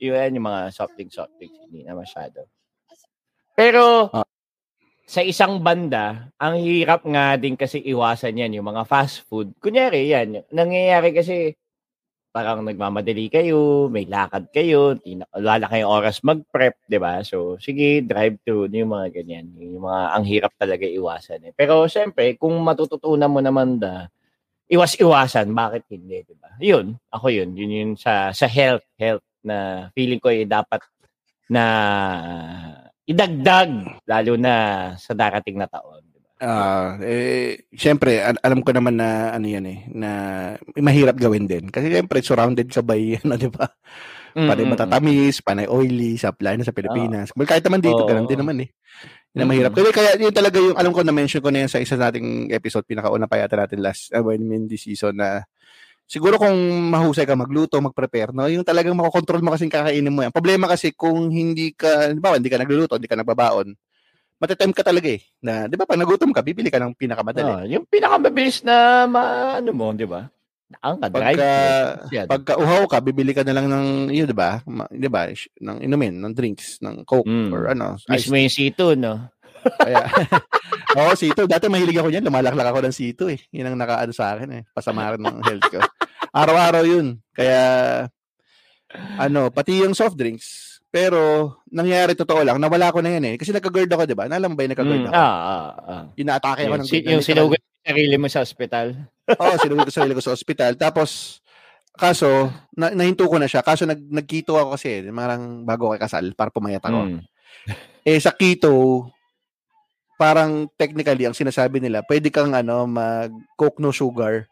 [0.00, 2.48] yun, yung mga soft drinks, soft drinks, hindi na masyado.
[3.52, 4.24] Pero, Ah.
[5.04, 9.52] Sa isang banda, ang hirap nga din kasi iwasan yan, yung mga fast food.
[9.60, 11.52] Kunyari, yan, nangyayari kasi,
[12.34, 17.22] parang nagmamadali kayo, may lakad kayo, di na, wala kayong oras mag-prep, di ba?
[17.22, 19.54] So, sige, drive-thru, yung mga ganyan.
[19.54, 21.46] Yung mga, ang hirap talaga iwasan.
[21.46, 21.52] Eh.
[21.54, 24.10] Pero, syempre, kung matututunan mo naman da,
[24.66, 26.50] iwas-iwasan, bakit hindi, di ba?
[26.58, 27.54] Yun, ako yun.
[27.54, 30.82] Yun yun sa, sa health, health na feeling ko eh, dapat
[31.46, 31.64] na
[33.04, 33.70] idagdag,
[34.08, 34.54] lalo na
[34.96, 36.02] sa darating na taon.
[36.44, 40.10] Ah, eh, syempre, al- alam ko naman na ano yan eh, na
[40.76, 41.70] mahirap gawin din.
[41.72, 43.64] Kasi syempre, surrounded ka by, ano, di ba?
[44.34, 47.30] Panay Mm, mm, matatamis, panay oily, supply na sa Pilipinas.
[47.38, 48.08] Well, kahit naman dito, Oo.
[48.10, 48.68] ganun din naman eh.
[49.30, 49.50] Yun ang Mm.
[49.54, 49.72] mahirap.
[49.78, 52.82] Kaya, kaya yun talaga yung, alam ko na-mention ko na yan sa isa nating episode,
[52.82, 55.46] pinakauna pa yata natin last, uh, when in this season na
[56.04, 56.54] siguro kung
[56.92, 58.48] mahusay ka magluto, mag-prepare, no?
[58.48, 60.32] Yung talagang makokontrol mo kasing kakainin mo yan.
[60.32, 63.72] Problema kasi kung hindi ka, di ba, hindi ka nagluluto, hindi ka nagbabaon,
[64.38, 65.20] matitempt ka talaga eh.
[65.40, 67.52] Na, di ba, pag nagutom ka, bibili ka ng pinakamadali.
[67.52, 70.28] Ah, yung pinakamabilis na ma, ano mo, di ba?
[70.80, 71.12] Ang ka.
[71.12, 71.50] Pagka,
[72.26, 74.58] pagka uhaw ka, bibili ka na lang ng, yun, di ba?
[74.90, 75.28] Di ba?
[75.60, 77.50] Ng inumin, ng drinks, ng coke, Mm.
[77.52, 77.94] or ano.
[78.10, 79.28] Mismo yung C2, no?
[79.64, 80.04] Kaya,
[81.00, 81.48] oo, sito.
[81.48, 82.24] Dati mahilig ako niyan.
[82.24, 83.38] Lumalaklak ako ng sito eh.
[83.50, 84.62] Yun ang nakaano sa akin eh.
[84.70, 85.80] Pasama rin ng health ko.
[86.34, 87.18] Araw-araw yun.
[87.32, 87.60] Kaya,
[89.18, 90.78] ano, pati yung soft drinks.
[90.94, 93.34] Pero, nangyari totoo lang, nawala ko na yan eh.
[93.34, 94.30] Kasi nagka-guard ako, di ba?
[94.30, 95.14] Naalam mo ba yung nagka-guard Mm, ako?
[95.18, 96.02] ah, ah, ah.
[96.14, 97.10] Inaatake ako ng si, guard.
[97.10, 98.86] yung sinugat yung sarili mo sa ospital.
[99.26, 100.72] Oo, oh, sinuwi ko sa sarili ko sa ospital.
[100.78, 101.42] Tapos,
[101.98, 102.46] kaso,
[102.78, 103.66] na, nahinto ko na siya.
[103.66, 107.10] Kaso, nag, nagkito ako kasi, marang bago ako kasal, para pumayat ako.
[107.10, 107.20] Mm.
[108.06, 109.10] Eh, sa keto,
[110.16, 114.46] parang technically, ang sinasabi nila, pwede kang ano, mag-coke no sugar.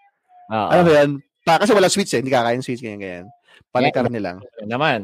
[0.50, 0.98] Alam mo ah.
[1.02, 1.10] yan?
[1.42, 3.26] Pa, kasi wala sweets eh, hindi kakain sweets, ganyan, ganyan.
[3.74, 3.96] Panay Yeah.
[3.96, 4.36] karne lang.
[4.62, 5.00] Yun naman.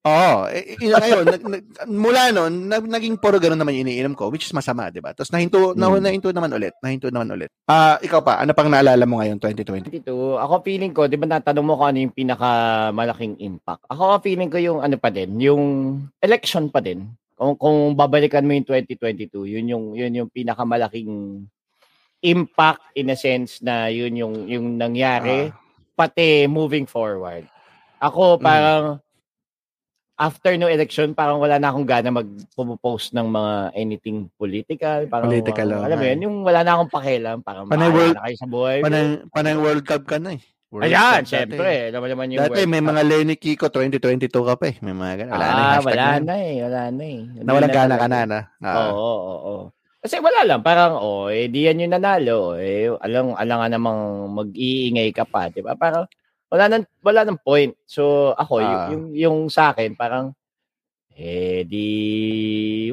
[0.00, 3.84] Oo, eh, yun na ngayon, nag, nag, mula noon, nag, naging puro ganun naman yung
[3.84, 5.12] iniinom ko, which is masama, di ba?
[5.12, 6.00] Tapos nahinto, na, Mm.
[6.00, 7.52] nahinto naman ulit, nahinto naman ulit.
[7.68, 9.92] Ah, ikaw pa, ano pang naalala mo ngayon, 2020?
[9.92, 13.84] Dito, ako feeling ko, di ba natanong mo kung ano yung pinakamalaking impact?
[13.92, 15.64] Ako feeling ko yung ano pa din, yung
[16.24, 17.04] election pa din.
[17.40, 21.48] Kung, kung babalikan mo yung 2022, yun yung, yun yung pinakamalaking
[22.20, 25.48] impact in a sense na yun yung, yung nangyari,
[25.96, 27.48] pati moving forward.
[27.96, 28.44] Ako Mm.
[28.44, 28.84] parang,
[30.20, 35.08] after no election, parang wala na akong gana mag-post ng mga anything political.
[35.08, 37.40] Parang, Political, alam mo yun, yung wala na akong pakialam.
[37.40, 38.78] Parang Panay world- na kayo sa buhay.
[38.84, 40.42] Panay, panay World Cup ka na eh.
[40.70, 41.90] World Ayan, syempre.
[41.90, 44.78] Mo naman yung Dati may mga Lenny Kiko 2022 ka pa eh.
[44.78, 45.34] May mga ganun.
[45.34, 46.56] Wala na yung ah, hashtag wala na na eh.
[46.62, 47.20] Wala na eh.
[47.42, 47.98] Nawalan na talaga.
[47.98, 48.40] ka na na.
[48.62, 48.76] Ah.
[48.86, 49.64] Oo, oo, oo.
[50.00, 52.56] Kasi wala lang, parang, oh, eh, di yan yung nanalo.
[52.56, 54.00] Eh, alam, alam nga namang
[54.32, 55.76] mag-iingay ka pa, di ba?
[55.76, 56.08] Parang,
[56.48, 57.74] wala nang, wala nang point.
[57.84, 58.88] So, ako, Ah.
[58.94, 60.32] yung, yung sa akin, parang,
[61.20, 61.86] eh, di,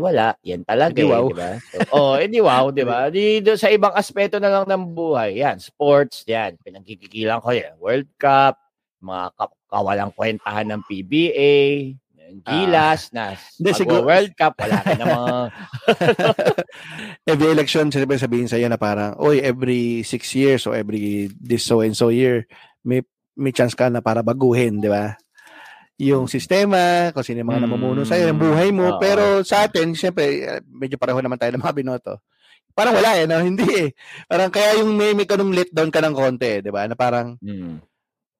[0.04, 0.36] wala.
[0.44, 1.32] Yan talaga, Di eh, wow.
[1.32, 1.52] di ba?
[1.64, 3.08] So, oh, eh, di wow, di ba?
[3.16, 7.80] Di, do, sa ibang aspeto na lang ng buhay, yan, sports, yan, pinagkikikilan ko yan,
[7.80, 8.60] World Cup,
[9.00, 11.56] mga ka- kawalang kwentahan ng PBA,
[12.44, 13.40] Gilas, na Ah.
[13.40, 15.36] Hindi, siguro- World Cup, wala ka na mga
[17.32, 21.80] every election, sabi sabihin sa'yo na parang, oy, every six years or every this so
[21.80, 22.44] and so year,
[22.84, 23.00] may
[23.40, 25.16] may chance ka na para baguhin, di ba?
[25.98, 27.66] Yung sistema, kung sino yung mga Mm.
[27.66, 28.86] namumuno sa'yo, yung buhay mo.
[28.96, 29.02] Oo.
[29.02, 32.14] Pero sa atin, siyempre, eh, medyo pareho naman tayo ng mga binoto.
[32.78, 33.42] Parang wala eh, no?
[33.50, 33.90] Hindi eh.
[34.30, 36.86] Parang kaya yung may, may kanong let down ka ng konti, di ba?
[36.86, 37.82] Na parang, Mm.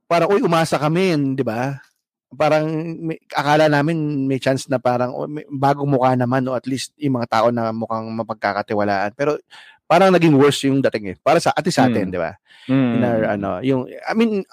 [0.06, 1.82] parang, uy, umasa kami, di ba?
[2.30, 2.70] Parang,
[3.02, 6.94] may, akala namin may chance na parang, oh, may, bagong mukha naman, o at least
[7.02, 9.18] yung mga tao na mukhang mapagkakatiwalaan.
[9.18, 9.42] Pero,
[9.90, 11.18] parang naging worse yung dating eh.
[11.18, 12.14] Para sa, at least sa atin, Mm.
[12.14, 12.38] di ba?
[12.70, 12.92] Mm.
[12.94, 14.46] In our, ano, yung, I mean,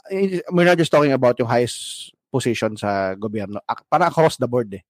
[0.49, 3.63] we're not just talking about yung highest position sa gobyerno.
[3.87, 4.83] Parang across the board eh.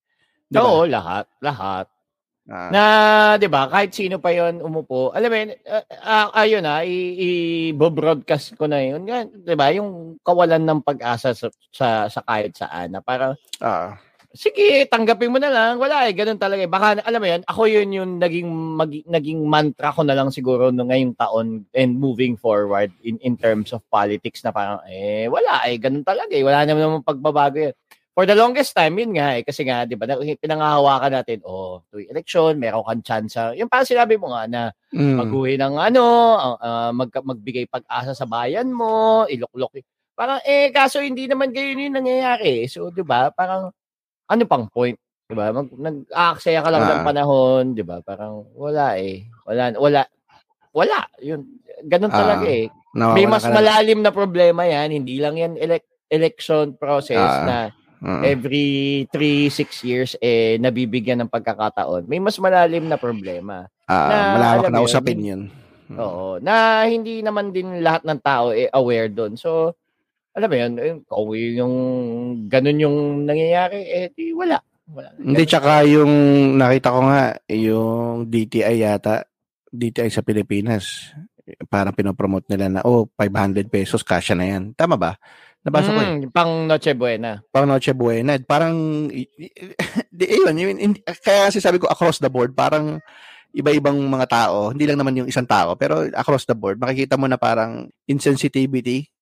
[0.48, 0.64] Di ba?
[0.64, 1.87] Oo, lahat, lahat.
[2.44, 2.83] Ah, Na,
[3.40, 5.09] 'di ba, kahit sino pa 'yon umupo.
[5.16, 7.16] Alam mo, yun, ah, ah, ayun na, i-
[7.72, 9.00] i-broadcast ko na 'yun.
[9.09, 13.33] Yan, 'di ba, yung kawalan ng pag-asa sa, sa sa kahit saan na parang
[13.64, 13.96] ah,
[14.35, 15.79] sige, tanggapin mo na lang.
[15.79, 16.61] Wala eh, ganun talaga.
[16.61, 16.70] eh.
[16.70, 20.75] Baka alam mo 'yan, ako 'yun yung naging mag- naging mantra ko na lang siguro
[20.75, 25.62] no ngayong taon and moving forward in in terms of politics na parang eh wala
[25.70, 26.42] eh, ganun talaga eh.
[26.42, 27.75] Wala naman namang pagbabago 'yan.
[28.14, 29.42] For the longest time, yun nga eh.
[29.42, 33.35] Kasi nga, di ba, na- pinangahawakan natin, oh, tuwing election, meron kang chance.
[33.59, 34.61] Yung parang sinabi mo nga na
[34.94, 36.05] mm, maghuhi ng ano,
[36.62, 39.83] ah, mag, magbigay pag-asa sa bayan mo, iluklok.
[40.14, 42.70] Parang, eh, kaso hindi naman ganyan yung nangyayari.
[42.70, 43.75] So, di ba, parang,
[44.26, 44.96] ano pang point?
[45.24, 45.50] Di ba?
[45.50, 47.06] Mag, nag-aaksaya ka lang ng Ah.
[47.06, 48.00] panahon, di ba?
[48.00, 49.24] Parang, wala eh.
[49.44, 50.02] Wala, wala.
[50.70, 51.00] Wala.
[51.18, 51.40] Yun.
[51.84, 52.68] Ganun Ah, talaga eh.
[52.92, 54.92] nawawala May mas malalim na problema yan.
[54.92, 57.44] Hindi lang yan elec- election process Ah.
[57.44, 57.56] na
[58.04, 58.20] Mm.
[58.22, 58.68] every
[59.08, 62.04] 3-6 years eh nabibigyan ng pagkakataon.
[62.04, 63.64] May mas malalim na problema.
[63.88, 65.42] Ah, na, malawak na mo yun, usapin yun.
[65.88, 65.98] Mm.
[66.00, 66.26] Oo.
[66.38, 69.37] Na hindi naman din lahat ng tao eh aware doon.
[69.37, 69.72] So,
[70.35, 70.73] alam mo yun,
[71.07, 71.75] kung yung
[72.51, 74.59] ganun yung nangyayari, eh di wala.
[74.90, 75.14] wala.
[75.14, 76.12] Hindi, tsaka yung
[76.59, 77.23] nakita ko nga,
[77.55, 79.23] yung DTI yata,
[79.70, 81.14] DTI sa Pilipinas,
[81.70, 84.75] parang pinopromote nila na, oh, 500 pesos, kasya na yan.
[84.75, 85.14] Tama ba?
[85.64, 86.11] Nabasa ko eh.
[86.20, 87.40] Mm, pang Noche Buena.
[87.49, 88.37] Pang Noche Buena.
[88.42, 88.75] Parang,
[90.18, 92.99] di, yun, yun, hindi- kaya kasi sabi ko across the board, parang
[93.55, 97.31] iba-ibang mga tao, hindi lang naman yung isang tao, pero across the board, makikita mo
[97.31, 99.13] na parang insensitivity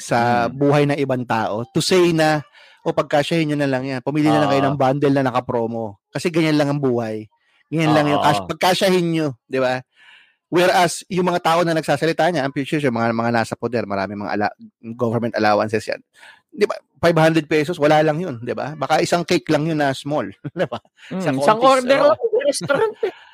[0.00, 0.52] sa Mm.
[0.56, 2.40] buhay ng ibang tao to say na,
[2.80, 6.00] o pagkasyahin nyo na lang yan, pumili na lang kayo ng bundle na nakapromo.
[6.08, 7.28] Kasi ganyan lang ang buhay.
[7.68, 9.84] Ganyan lang yung cash, pagkasyahin nyo, di ba?
[10.48, 14.16] Whereas, yung mga tao na nagsasalita niya, I'm sure yung mga, mga nasa poder, marami
[14.16, 14.56] mga ala-
[14.96, 16.00] government allowances yan.
[16.50, 16.74] Di ba?
[16.98, 18.74] 500 pesos, wala lang yun, di ba?
[18.74, 20.26] Baka isang cake lang yun na small.
[20.58, 20.80] di ba?
[21.12, 22.10] Mm, Sa isang Contis, order oo.
[22.10, 22.42] oh.
[22.42, 22.94] restaurant.
[23.04, 23.12] eh.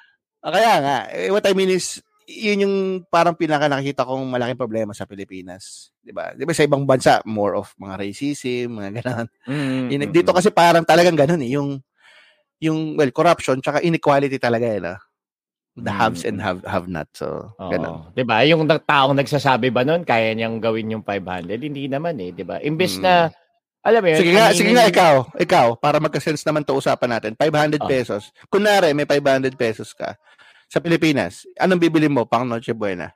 [0.45, 4.59] Ah, Kaya nga, eh, what I mean is, yun yung parang pinaka nakita kong malaking
[4.59, 5.95] problema sa Pilipinas.
[6.03, 6.35] Di ba?
[6.35, 9.27] Di ba sa ibang bansa, more of mga racism, mga ganun.
[9.47, 10.37] Mm, Yun, mm, dito mm.
[10.37, 11.55] kasi parang talagang ganun eh.
[11.55, 11.79] Yung,
[12.59, 14.83] yung well, corruption, tsaka inequality talaga eh.
[14.83, 14.99] No?
[15.77, 16.45] The haves and mm.
[16.45, 17.07] have, have not.
[17.15, 17.71] So, Oo.
[17.71, 18.11] ganun.
[18.17, 18.43] 'Di ba?
[18.49, 21.53] Yung taong nagsasabi ba noon kaya niyang gawin yung 500?
[21.61, 22.59] Hindi naman eh, 'di ba?
[22.65, 23.05] Imbes Mm.
[23.05, 23.15] na
[23.87, 27.39] alam mo yun, Sige nga, sige nga ikaw, ikaw, para magka-sense naman to usapan natin.
[27.39, 27.87] 500 Ah.
[27.87, 28.35] pesos.
[28.51, 30.19] Kunwari, may 500 pesos ka
[30.67, 31.47] sa Pilipinas.
[31.57, 33.11] Anong bibili mo pang Noche Buena?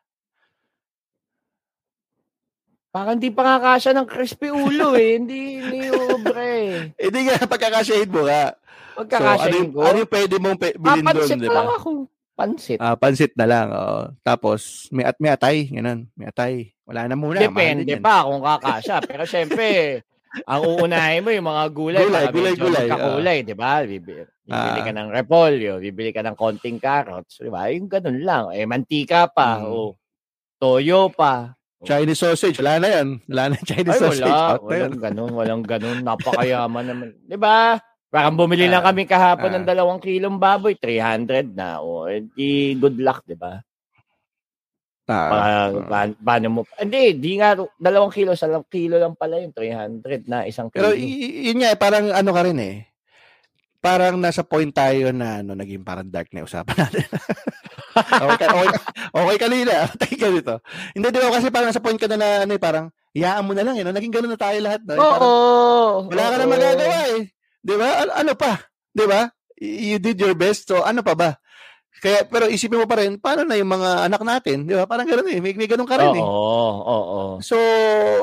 [2.91, 5.15] Parang hindi pa kakasya ng crispy ulo eh.
[5.15, 6.75] hindi, hindi ubre eh.
[7.03, 8.51] Eh, di nga, pagkakashade mo ka.
[8.51, 8.59] So,
[8.99, 9.79] ano Pagkakasyahin ko.
[9.81, 11.77] ano yung pwede mong pe- bilhin doon, Papansit di na lang ba?
[11.79, 11.91] ako.
[12.35, 12.79] Pansit.
[12.81, 13.67] Ah, pansit na lang.
[13.71, 14.01] oo.
[14.21, 14.61] Tapos,
[14.91, 15.71] may at may atay.
[15.71, 16.11] Ganun.
[16.19, 16.55] May atay.
[16.83, 17.39] Wala na muna.
[17.39, 18.97] Depende pa kung kakasya.
[19.07, 19.67] Pero syempre,
[20.47, 22.03] ang uunahin mo yung mga gulay.
[22.03, 23.73] Gulay, para gulay, gulay, magkakulay, di ba?
[23.83, 24.85] Bibili, bibili Ah.
[24.85, 27.67] ka ng repolyo, bibili ka ng konting carrots, di ba?
[27.69, 28.45] Yung ganun lang.
[28.51, 29.67] Eh, mantika pa, Mm.
[29.69, 29.95] o
[30.57, 31.55] toyo pa.
[31.81, 32.61] Chinese sausage.
[32.61, 33.09] Wala na yan.
[33.25, 34.29] Wala na Chinese Ay, sausage.
[34.29, 34.53] wala.
[34.53, 34.63] Out.
[34.69, 35.99] Walang ganun, walang ganun.
[36.07, 37.09] Napakayaman naman.
[37.25, 37.81] Di ba?
[38.11, 39.57] Parang bumili lang Ah, kami kahapon ah.
[39.57, 41.79] ng dalawang kilong baboy, 300 na.
[41.81, 43.63] O, edi good luck, di ba?
[45.11, 45.67] Ah, Pa, ah.
[45.83, 46.61] pa- paano mo?
[46.79, 51.03] Hindi, di nga, dalawang kilo, sa kilo lang pala yung 300 na isang Pero kilo.
[51.03, 52.77] y- yun nga, eh, parang ano ka rin eh.
[53.81, 57.01] Parang nasa point tayo na ano, naging parang dark na usapan natin.
[58.29, 58.79] okay, ka, okay,
[59.11, 59.89] okay kanina.
[59.99, 60.55] Tayo ka dito.
[60.95, 63.57] Hindi, di ba kasi parang nasa point ka na na ano eh, parang iyaan mo
[63.57, 63.91] na lang, eh, no?
[63.91, 64.81] naging ganun na tayo lahat.
[64.87, 64.95] No?
[64.95, 65.09] Oo.
[66.07, 66.53] Parang, wala ka na oo.
[66.55, 67.23] magagawa eh.
[67.61, 67.89] Di ba?
[68.05, 68.53] Ano, ano pa?
[68.95, 69.21] Di ba?
[69.61, 71.31] You did your best, so ano pa ba?
[71.99, 74.65] Kaya, pero isipin mo pa rin, paano na yung mga anak natin?
[74.65, 74.87] Di ba?
[74.87, 75.43] Parang gano'n eh.
[75.43, 76.25] May, may gano'n ka rin Oo, eh.
[76.25, 77.21] oo.
[77.43, 77.59] So,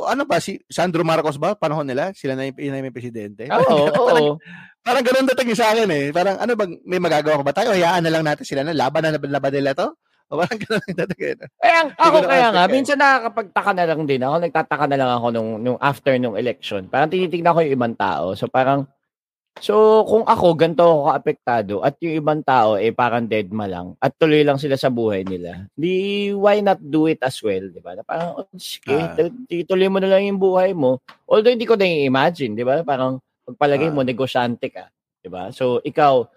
[0.08, 0.40] ano ba?
[0.40, 1.54] Si Sandro Marcos ba?
[1.54, 2.10] Panahon nila?
[2.16, 3.46] Sila na yung, yun na yung presidente?
[3.52, 4.42] Oo, parang, oo.
[4.82, 6.10] parang ganun dating sa akin eh.
[6.10, 7.76] Parang ano bang, may magagawa ko ba tayo?
[7.76, 9.94] Hayaan na lang natin sila na laban na laban nila to?
[10.28, 11.22] O parang ganun yung dating.
[11.38, 11.50] eh.
[11.62, 12.72] Kaya ako Siguro kaya nga, eh.
[12.74, 14.22] minsan nakakapagtaka na lang din.
[14.26, 16.90] Ako nagtataka na lang ako nung, nung after nung election.
[16.90, 18.34] Parang tinitignan ko yung ibang tao.
[18.34, 18.90] So parang,
[19.60, 23.94] so kung ako, ganito ako kaapektado at yung ibang tao, eh parang dead ma lang
[23.98, 25.68] at tuloy lang sila sa buhay nila.
[25.74, 27.64] Di, why not do it as well?
[27.64, 27.98] Di ba?
[28.02, 29.14] Parang, oh, sige, Ah.
[29.14, 31.02] t- tuloy mo na lang yung buhay mo.
[31.26, 32.82] Although hindi ko na imagine, di ba?
[32.82, 34.08] Parang, pagpalagay mo, Ah.
[34.08, 34.88] negosyante ka.
[35.20, 35.50] Di ba?
[35.52, 36.28] So, ikaw,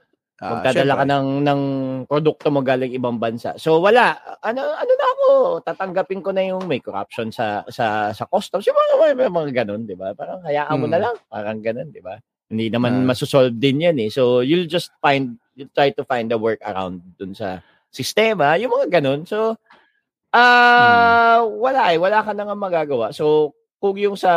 [0.40, 1.12] Ah, Magdadala ka syempre.
[1.12, 1.62] ng, ng
[2.08, 3.60] produkto mo galing ibang bansa.
[3.60, 5.26] So wala, ano ano na ako,
[5.60, 8.64] tatanggapin ko na yung may corruption sa sa sa customs.
[8.64, 10.16] Yung mga, mga, mga, mga ganun, 'di ba?
[10.16, 10.94] Parang hayaan mo Hmm.
[10.96, 12.16] na lang, parang ganun, 'di ba?
[12.50, 13.14] Hindi naman Ah.
[13.14, 14.10] masosolve din 'yan eh.
[14.10, 17.62] So you'll just find you try to find a work around dun sa
[17.94, 19.22] sistema, yung mga ganun.
[19.22, 19.54] So
[20.34, 23.14] ah wala eh, wala ka na nga magagawa.
[23.14, 24.32] So kung yung sa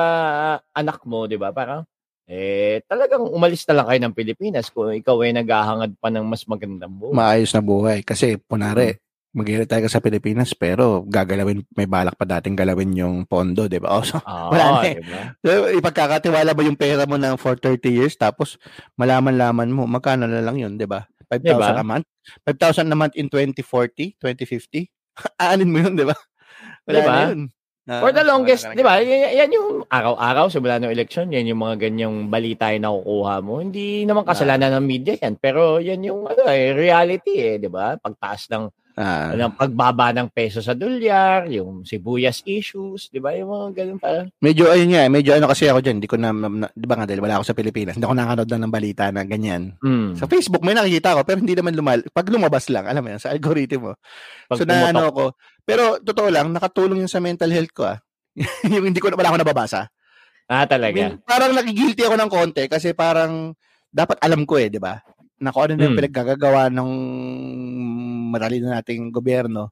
[0.73, 1.49] anak mo, 'di ba?
[1.49, 1.89] Parang
[2.30, 6.47] eh, talagang umalis na lang kayo ng Pilipinas kung ikaw ay naghahangad pa ng mas
[6.47, 7.13] magandang buhay.
[7.17, 7.99] Maayos na buhay.
[7.99, 8.95] Kasi, punari,
[9.34, 13.98] mag-retire ka sa Pilipinas, pero gagalawin, may balak pa dating galawin yung pondo, di ba?
[13.98, 15.22] O, so, Oo, wala na diba?
[15.41, 18.62] So, ipagkakatiwala ba yung pera mo ng for 30 years tapos
[18.96, 21.04] malaman-laman mo magkano na lang yun, 'di ba?
[21.28, 21.82] 5,000 Diba?
[21.82, 22.08] a month.
[22.46, 24.86] 5,000 a month in 2040, 2050.
[25.41, 26.15] Aanin mo yun, 'di ba?
[26.88, 27.12] Wala Diba?
[27.12, 27.41] na yun.
[27.84, 29.04] Ah, For the longest, di ba?
[29.04, 33.60] y- Yan yung araw-araw simula ng election, yan yung mga ganyang balita yung nakukuha mo.
[33.60, 38.00] Hindi naman kasalanan ng media yan, pero yan yung ano eh, reality eh, di ba?
[38.00, 43.34] Pagtaas ng, Ah, ng pagbaba ng peso sa dolyar, yung sibuyas issues, di ba?
[43.34, 44.30] Yung mga ganun pa.
[44.38, 47.10] medyo ayun nga, medyo ano kasi ako diyan, hindi ko na, na 'di ba nga
[47.10, 49.74] dahil wala ako sa Pilipinas, hindi ako nakanood na ng balita na ganyan.
[49.82, 50.14] Mm.
[50.14, 53.22] Sa Facebook may nakikita ako pero hindi naman lumal pag lumabas lang, alam mo yan,
[53.22, 53.94] sa algorithm mo.
[54.46, 55.26] Pag so na ano ko.
[55.66, 57.98] Pero totoo lang, nakatulong yun sa mental health ko ah.
[58.74, 59.90] yung hindi ko wala ako nababasa.
[60.46, 60.94] Ah, I talaga.
[60.94, 63.58] mean, parang nakigilty ako ng konti kasi parang
[63.94, 65.02] dapat alam ko eh, di ba?
[65.44, 66.00] Na kung ano na yung Hmm.
[66.00, 66.90] pinaggagawa ng
[68.32, 69.70] marali na nating gobyerno.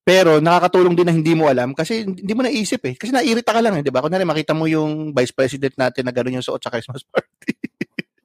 [0.00, 2.94] Pero nakakatulong din na hindi mo alam kasi hindi mo naisip eh.
[2.94, 4.00] Kasi nairita ka lang eh, di ba?
[4.00, 7.52] Kunwari makita mo yung vice president natin na gano'n yung suot sa Christmas party.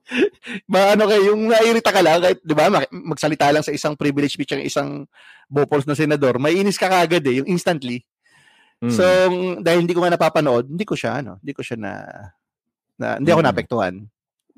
[0.72, 4.54] Maano kayo, yung nairita ka lang, kahit, di ba, magsalita lang sa isang privilege speech
[4.54, 5.10] ng isang
[5.50, 8.06] bopals na senador, maiinis ka kagad eh, yung instantly.
[8.78, 8.92] Mm.
[8.94, 9.04] So,
[9.62, 11.94] dahil hindi ko nga napapanood, hindi ko siya, ano, hindi ko siya na,
[13.00, 13.48] na hindi ako Mm.
[13.50, 13.94] naapektuhan.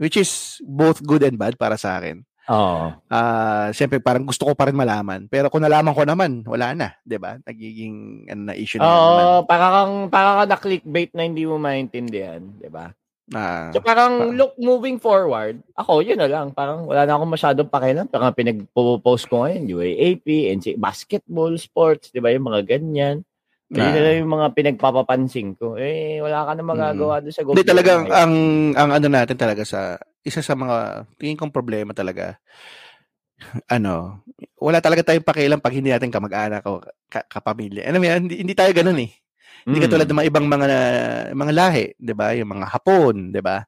[0.04, 2.28] Which is both good and bad para sa akin.
[2.52, 2.92] Oo.
[3.08, 5.32] Ah, siyempre parang gusto ko pa rin malaman.
[5.32, 7.40] Pero kung nalaman ko naman, wala na, 'di ba?
[7.40, 9.24] Nagiging ano na issue na yan naman.
[9.24, 12.92] Oo, para kang, para ka na clickbait na hindi mo maintindihan, di ba?
[13.32, 17.32] Ah, So parang pa- look moving forward, ako yun na lang, parang wala na akong
[17.32, 18.12] masyadong pakialam.
[18.12, 23.24] Parang pinag-post ko ngayon, UAAP, NC, basketball, sports, di ba, yung mga ganyan.
[23.82, 23.90] Ah.
[23.96, 25.80] na lang yung mga pinagpapapansin ko.
[25.82, 28.18] Eh, wala ka na magagawa doon sa Hindi gobyerno talagang ngayon.
[28.22, 28.34] ang
[28.78, 29.80] ang ano natin talaga sa
[30.22, 32.38] isa sa mga tingin kong problema talaga
[33.68, 34.24] ano,
[34.62, 36.80] wala talaga tayong pakialam pag hindi natin kamag-anak o
[37.12, 37.86] ka- kapamilya.
[37.92, 39.12] Ano yan, hindi, hindi tayo ganoon eh.
[39.68, 39.86] Hindi Mm.
[39.88, 40.68] katulad ng mga ibang mga
[41.36, 42.36] mga lahi, 'di ba?
[42.36, 43.64] Yung mga Hapon, 'di ba?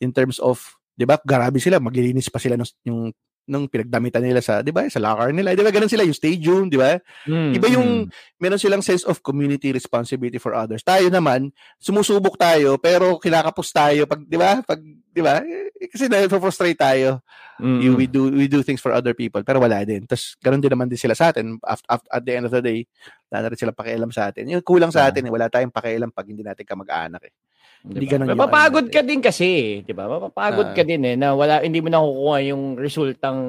[0.00, 0.60] In terms of,
[0.96, 1.16] 'di ba?
[1.20, 3.12] Grabe sila, maglilinis pa sila ng yung
[3.48, 4.86] nung pinagdamitan nila sa, 'di ba?
[4.86, 5.56] Sa locker nila.
[5.56, 5.72] 'Di ba?
[5.74, 6.96] Ganun sila yung stadium, 'di ba?
[7.26, 8.38] Mm, Iba yung mm.
[8.38, 10.84] meron silang sense of community responsibility for others.
[10.86, 11.50] Tayo naman,
[11.82, 14.60] sumusubok tayo pero kinakapos tayo pag 'di ba?
[14.62, 15.42] Pag 'di ba?
[15.42, 17.24] Eh, Kasi na-frustrate tayo.
[17.60, 20.06] Mm, You- we do we do things for other people pero wala din.
[20.08, 22.62] Tapos ganoon din naman din sila sa atin at, at, at the end of the
[22.62, 22.86] day,
[23.28, 24.48] wala na rin sila pakialam sa atin.
[24.48, 27.34] Yung kulang sa atin, eh, wala tayong pakialam pag hindi natin kamag-anak eh.
[27.80, 28.12] Hindi Diba?
[28.12, 30.04] ganun Mapapagod ka din kasi, eh, 'di ba?
[30.04, 30.76] Mapapagod Ah.
[30.76, 33.40] ka din eh na wala hindi mo nakukuha yung resultang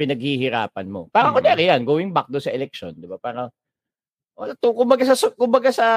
[0.00, 1.12] pinaghihirapan mo.
[1.12, 1.36] Parang Mm.
[1.36, 3.20] kunyari yan, going back do sa election, 'di ba?
[3.20, 3.52] Parang
[4.36, 5.88] wala to kumbaga sa kumbaga sa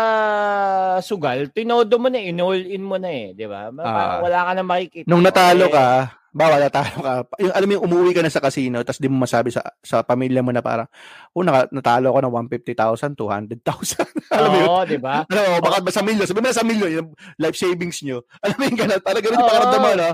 [1.01, 3.71] sugal, tinodo mo na, eh, in-all in mo na eh, 'di ba?
[3.79, 4.19] Ah.
[4.19, 5.07] wala ka na makikita.
[5.07, 5.87] Nung natalo Eh, ka,
[6.35, 7.13] bawal natalo ka.
[7.39, 10.03] Yung, alam mo yung umuwi ka na sa casino tapos di mo masabi sa sa
[10.03, 10.83] pamilya mo na parang,
[11.31, 14.03] oh, naka, natalo ako ng 150,000, 200,000.
[14.35, 14.67] alam mo yun?
[14.67, 15.23] Oo, 'di ba?
[15.31, 16.27] Ano, baka ba sa milyon?
[16.27, 18.27] Sabi mo na sa milyon, yung life savings nyo.
[18.43, 19.47] Alam mo yung gano'n yung Oo.
[19.47, 20.09] pakiramdam mo, no?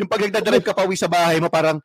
[0.00, 1.76] Yung pag nagdadrive ka pa uwi sa bahay mo, parang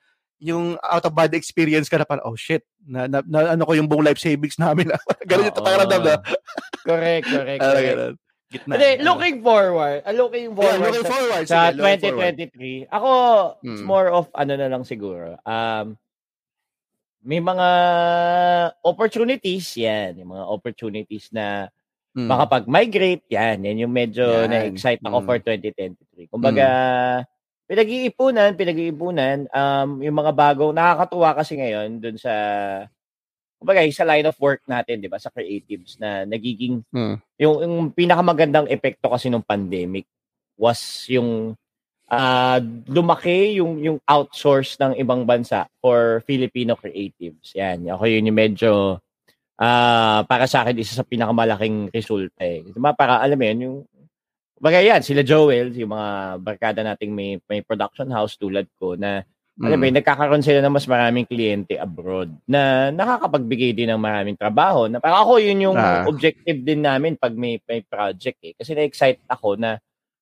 [0.41, 3.75] yung out of body experience ka na parang, oh shit, na, na, na- ano ko
[3.75, 4.87] yung buong life savings namin.
[5.29, 5.67] gano'n yung Oo.
[5.67, 6.15] pakiramdam na.
[6.81, 7.59] Correct, correct.
[7.59, 8.17] Correct.
[8.51, 8.75] Gitna.
[8.75, 11.43] Hindi, looking forward, ah, looking Yeah, forward looking sa, forward.
[11.47, 12.35] sa Sige, looking forward.
[12.35, 12.77] 2023.
[12.91, 13.11] Ako,
[13.63, 13.87] it's Mm.
[13.87, 15.39] more of ano na lang siguro.
[15.47, 15.95] Um,
[17.23, 17.67] may mga
[18.83, 20.19] opportunities yan.
[20.19, 21.71] Yung mga opportunities na
[22.11, 22.27] Mm.
[22.27, 23.63] makapag-migrate, yan.
[23.63, 24.51] Yan yung medyo Yan.
[24.51, 25.27] na-excite ako Mm.
[25.31, 26.27] for 2023.
[26.27, 26.67] Kumbaga,
[27.71, 32.33] pinag-iipunan, pinag-iipunan, um, yung mga bagong, nakakatuwa kasi ngayon dun sa,
[33.61, 37.15] kumbaga, sa line of work natin, di ba, sa creatives, na nagiging, Mm.
[37.37, 40.09] yung, yung pinakamagandang epekto kasi ng pandemic
[40.57, 41.53] was yung
[42.11, 42.59] ah
[42.91, 47.55] lumaki yung yung outsource ng ibang bansa for Filipino creatives.
[47.55, 48.71] Yan, ako yun yung medyo
[49.55, 52.67] ah para sa akin isa sa pinakamalaking resulta eh.
[52.67, 52.91] Diba?
[52.99, 53.77] Para alam mo yun, yung
[54.59, 56.09] bagay yan, sila Joel, yung mga
[56.43, 59.23] barkada nating may, may production house tulad ko na
[59.61, 59.95] alam mo Mm.
[60.01, 64.89] nagkakaroon sila ng mas maraming kliyente abroad na nakakapagbigay din ng maraming trabaho.
[64.89, 66.03] Na parang ako yun yung Ah.
[66.09, 68.53] objective din namin pag may, may project eh.
[68.57, 69.77] Kasi na-excite ako na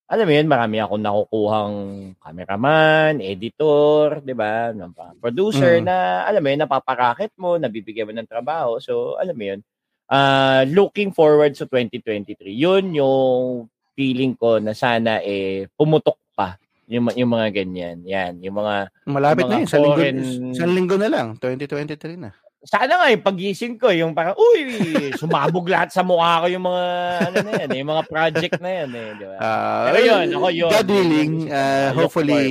[0.09, 1.77] alam mo yun, marami akong nakukuhang
[2.17, 4.73] cameraman, editor, di ba?
[5.21, 5.85] Producer Mm.
[5.85, 8.81] na, alam mo yun, napaparaket mo, nabibigyan mo ng trabaho.
[8.81, 9.61] So, alam mo yun,
[10.09, 16.57] ah looking forward sa 2023, yun yung feeling ko na sana eh pumutok pa
[16.89, 17.97] yung, yung mga ganyan.
[18.01, 19.69] Yan, yung mga Malapit mga na yun.
[19.69, 21.27] Sa linggo, foreign- sa linggo na lang.
[21.37, 22.33] 2023 na.
[22.59, 24.67] sana nga yung pagising ko, yung parang, uy,
[25.15, 26.83] sumabog lahat sa mukha ko yung mga,
[27.23, 29.35] ano na yan, eh, yung mga project na yan, eh, di ba?
[29.39, 30.71] Ah, Pero yun, ako yun.
[30.75, 32.43] God willing, yung ah, look hopefully,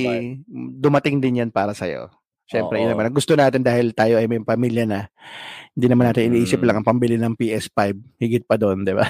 [0.81, 2.09] dumating din yan para sa'yo.
[2.49, 2.93] Siyempre, yun Oo.
[2.97, 3.05] naman.
[3.07, 5.05] Ang gusto natin dahil tayo ay may pamilya na,
[5.71, 6.65] hindi naman natin iniisip Mm.
[6.65, 7.79] lang ang pambili ng PS5.
[8.17, 9.05] Higit pa doon, di ba?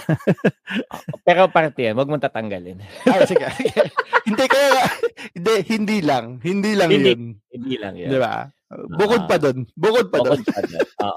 [1.23, 2.83] Pero parte yan, wag mong tatanggalin.
[3.07, 3.47] ah, sige,
[4.27, 4.83] hindi kaya,
[5.31, 6.25] hindi, hindi lang.
[6.39, 7.09] Hindi lang Hindi.
[7.09, 7.21] yun.
[7.47, 8.09] Hindi lang yan.
[8.11, 8.43] Di ba?
[8.69, 9.27] Bukod Ah.
[9.27, 9.57] pa doon.
[9.73, 10.39] Bukod pa doon.
[10.43, 10.59] Pa.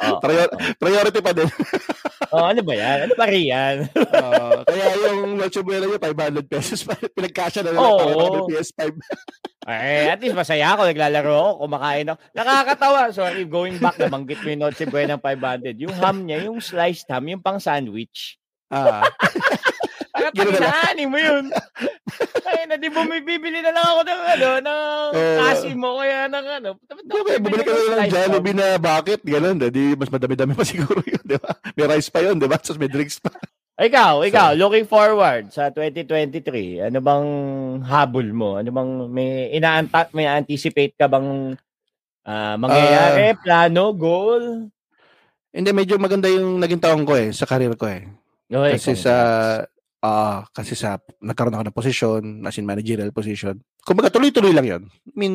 [0.24, 1.50] Prior- Priority pa din.
[2.32, 2.98] Oo, ano ba yan?
[3.04, 3.76] Ano ba riyan?
[3.92, 6.80] Ah, kaya yung Noche Buena nyo, 500 pesos.
[7.12, 7.98] Pinagkasya na lang Oo.
[8.00, 8.80] para makabili PS5.
[9.62, 10.88] Eh, at least masaya ako.
[10.88, 12.18] Naglalaro ako, kumakain ako.
[12.32, 13.00] Nakakatawa.
[13.12, 15.84] Sorry, going back, nabanggit mo yung Noche Buena ng 500.
[15.84, 18.40] Yung ham niya, yung sliced ham, yung pang sandwich.
[18.72, 19.04] Ah.
[20.12, 20.60] Parang Ganun na lang.
[20.60, 21.44] tanginahanin mo yun.
[22.52, 24.80] Ay, na di bumibili na lang ako ng ano, ng
[25.40, 26.70] kasi mo, kaya ng ano.
[26.76, 29.24] Ba, bumalik ka na lang ng Jollibee na bakit?
[29.24, 31.56] Ganun, di mas madami-dami pa siguro yun, di ba?
[31.72, 32.60] May rice pa yun, di ba?
[32.60, 33.32] Tapos may drinks pa.
[33.72, 37.28] Ikaw, ikaw, looking forward sa 2023, ano bang
[37.88, 38.60] habol mo?
[38.60, 41.56] Ano bang may inaanta may anticipate ka bang
[42.28, 44.68] ah, mangyayari, plano, goal?
[45.56, 48.04] Hindi, medyo maganda yung naging taong ko eh, sa career ko eh.
[48.52, 49.14] Okay, Kasi sa,
[50.02, 53.62] ah kasi sa, nagkaroon ako ng posisyon, as in managerial position.
[53.86, 54.82] Kumbaga, tuloy-tuloy lang yun.
[54.90, 55.34] I mean,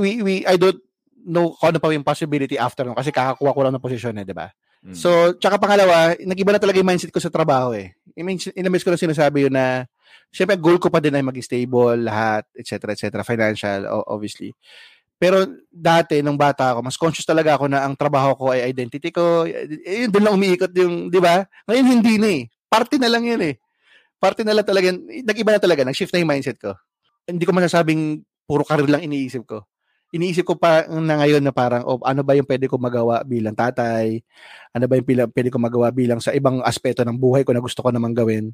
[0.00, 0.80] we, we, I don't
[1.28, 4.24] know kung ano pa yung possibility after nun, kasi kakakuha ko lang ng posisyon eh,
[4.24, 4.48] di ba?
[4.80, 4.96] Mm.
[4.96, 7.92] So, tsaka pangalawa, nag-iba na talaga yung mindset ko sa trabaho eh.
[8.16, 9.84] I mean, inamis ko na sinasabi yun na,
[10.32, 14.56] syempre, goal ko pa din ay maging stable, lahat, etc., etc., financial, obviously.
[15.20, 19.12] Pero dati, nung bata ako, mas conscious talaga ako na ang trabaho ko ay identity
[19.12, 19.44] ko.
[19.44, 21.44] Eh, yun, doon lang umiikot yung, di ba?
[21.68, 22.42] Ngayon, hindi na eh.
[22.72, 23.60] Party na lang yun eh.
[24.20, 24.92] Party na lang talaga.
[25.24, 25.82] Nag-iba na talaga.
[25.82, 26.76] Nag-shift na yung mindset ko.
[27.24, 29.64] Hindi ko masasabing puro career lang iniisip ko.
[30.10, 33.54] Iniisip ko pa na ngayon na parang, oh, ano ba yung pwede ko magawa bilang
[33.54, 34.20] tatay?
[34.74, 37.62] Ano ba yung pila, pwede ko magawa bilang sa ibang aspeto ng buhay ko na
[37.62, 38.50] gusto ko namang gawin?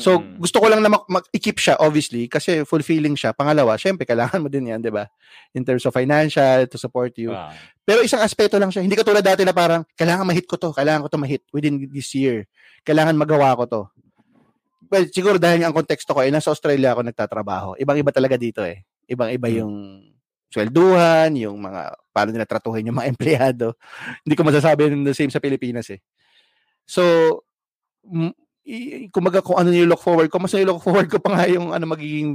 [0.00, 0.40] So, Mm-mm.
[0.40, 0.88] gusto ko lang na
[1.28, 3.36] i-keep siya, obviously, kasi fulfilling siya.
[3.36, 5.04] Pangalawa, syempre, kailangan mo din yan, di ba?
[5.52, 7.36] In terms of financial, to support you.
[7.36, 7.52] Ah.
[7.84, 8.80] Pero isang aspeto lang siya.
[8.80, 12.16] Hindi katulad dati na parang, kailangan ma-hit ko to, kailangan ko to ma-hit within this
[12.16, 12.48] year.
[12.80, 13.82] Kailangan magawa ko to.
[14.94, 17.74] Well, siguro dahil ang konteksto ko, eh, nasa Australia ako nagtatrabaho.
[17.82, 18.86] Ibang-iba talaga dito eh.
[19.10, 19.58] Ibang-iba Hmm.
[19.58, 19.74] yung
[20.54, 23.10] swelduhan, yung mga, paano nila tratuhin yung mga
[23.50, 23.74] empleyado.
[24.22, 25.98] Hindi ko masasabi yung the same sa Pilipinas eh.
[26.86, 27.02] So,
[28.06, 28.30] m-
[28.62, 31.74] i- kumaga kung ano yung look forward ko, mas look forward ko pa nga yung
[31.74, 32.30] ano magiging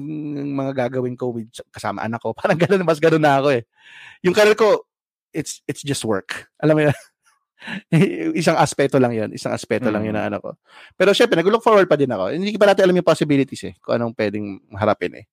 [0.51, 2.35] mga gagawin ko with kasama anak ko.
[2.39, 3.63] Parang gano'n, mas gano'n na ako eh.
[4.27, 4.83] Yung career ko,
[5.31, 6.51] it's it's just work.
[6.59, 6.97] Alam mo yun?
[8.39, 9.29] isang aspeto lang yun.
[9.35, 10.21] Isang aspeto lang yun Mm.
[10.23, 10.51] ng ano ko.
[10.95, 12.31] Pero syempre, nag-look forward pa din ako.
[12.31, 13.73] Hindi pa natin alam yung possibilities eh.
[13.83, 15.25] Kung anong pwedeng harapin eh.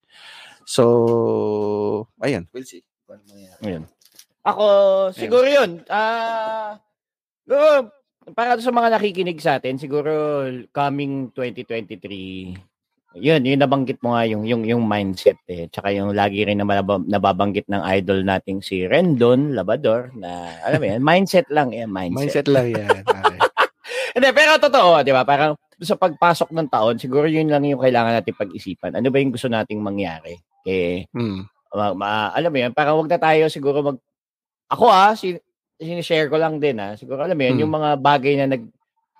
[0.67, 0.83] So,
[2.19, 2.45] ayun.
[2.51, 2.83] We'll see.
[3.63, 3.87] Ayun.
[4.43, 4.65] Ako,
[5.15, 5.83] siguro yun.
[5.87, 6.79] Ah,
[7.43, 7.91] siguro,
[8.35, 10.43] para sa mga nakikinig sa atin, siguro
[10.75, 12.59] coming 2023,
[13.15, 15.71] yun, yung nabanggit mo nga yung, yung, yung mindset eh.
[15.71, 20.85] Tsaka yung lagi rin na nababanggit ng idol nating si Rendon Labador na, alam mo
[20.91, 22.43] yan, mindset lang yan, mindset.
[22.43, 23.01] Mindset lang yan.
[24.17, 25.23] Hindi, pero totoo, di ba?
[25.23, 28.97] Parang sa pagpasok ng taon, siguro yun lang yung kailangan natin pag-isipan.
[28.97, 30.35] Ano ba yung gusto nating mangyari?
[30.65, 31.45] Eh, Hmm.
[31.71, 33.97] ma, ma- alam mo yun, parang wag na tayo siguro mag...
[34.67, 35.39] Ako ah, sin-
[35.77, 36.97] sinishare ko lang din ah.
[36.97, 37.61] Siguro alam mo yun, Hmm.
[37.63, 38.63] yung mga bagay na nag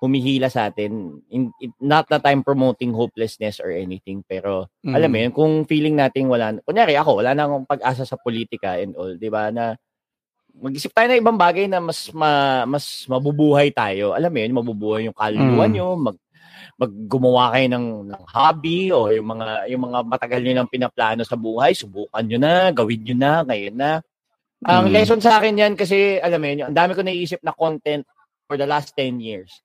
[0.01, 4.93] humihila sa atin, in, it- not that I'm promoting hopelessness or anything, pero Hmm.
[4.93, 8.77] alam mo yun, kung feeling nating wala, kunyari ako, wala na akong pag-asa sa politika
[8.77, 9.73] and all, di ba, na
[10.57, 14.13] mag-isip tayo ng ibang bagay na mas ma, mas mabubuhay tayo.
[14.17, 15.73] Alam mo yun, mabubuhay yung kaluluwa Mm.
[15.73, 16.17] nyo, mag,
[16.81, 21.21] mag gumawa kayo ng, ng hobby o yung mga yung mga matagal niyo nang pinaplano
[21.25, 23.91] sa buhay, subukan niyo na, gawin niyo na, ngayon na.
[24.65, 24.93] Ang Mm.
[24.93, 28.01] lesson sa akin yan kasi, alam mo yun, ang dami ko naiisip na content
[28.49, 29.61] for the last 10 years.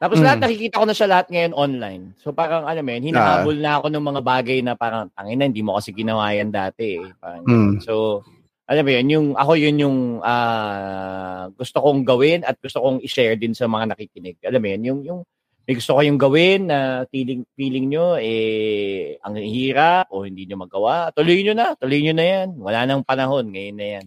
[0.00, 0.24] Tapos Mm.
[0.24, 2.02] lahat nakikita ko na siya lahat ngayon online.
[2.16, 5.60] So parang alam mo yun, hinahabol na ako ng mga bagay na parang tangina, hindi
[5.60, 7.04] mo kasi ginawa yan dati eh.
[7.20, 7.84] Parang, Mm.
[7.84, 8.24] So,
[8.64, 13.36] alam mo yun, yung, ako yun yung ah, gusto kong gawin at gusto kong i-share
[13.36, 14.40] din sa mga nakikinig.
[14.40, 15.20] Alam mo yun, yung, yung
[15.68, 21.12] may gusto kayong gawin na feeling, feeling nyo, eh, ang hirap o hindi nyo magawa,
[21.12, 22.48] tuloy nyo na, tuloy nyo na yan.
[22.56, 24.06] Wala nang panahon, ngayon na yan.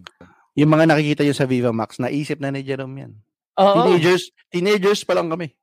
[0.58, 3.12] Yung mga nakikita nyo sa Viva Max, naisip na ni Jerome yan.
[3.56, 5.54] Oo, Teenagers, teenagers pa lang kami.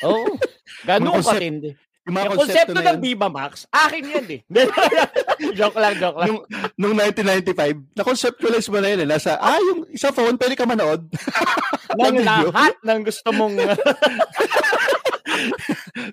[0.00, 0.36] Oo.
[0.82, 1.70] Ganun Mga concept- katindi.
[2.02, 4.40] Yung mga Yung konsepto ng Viva Max, akin yan eh.
[5.58, 6.26] joke lang, joke lang.
[6.26, 6.40] nung,
[6.74, 9.08] nung 1995, na-conceptualize mo na yun eh.
[9.08, 11.06] Nasa, ah, yung isa phone, pwede ka manood.
[11.98, 12.50] Nang video.
[12.50, 13.54] lahat ng gusto mong...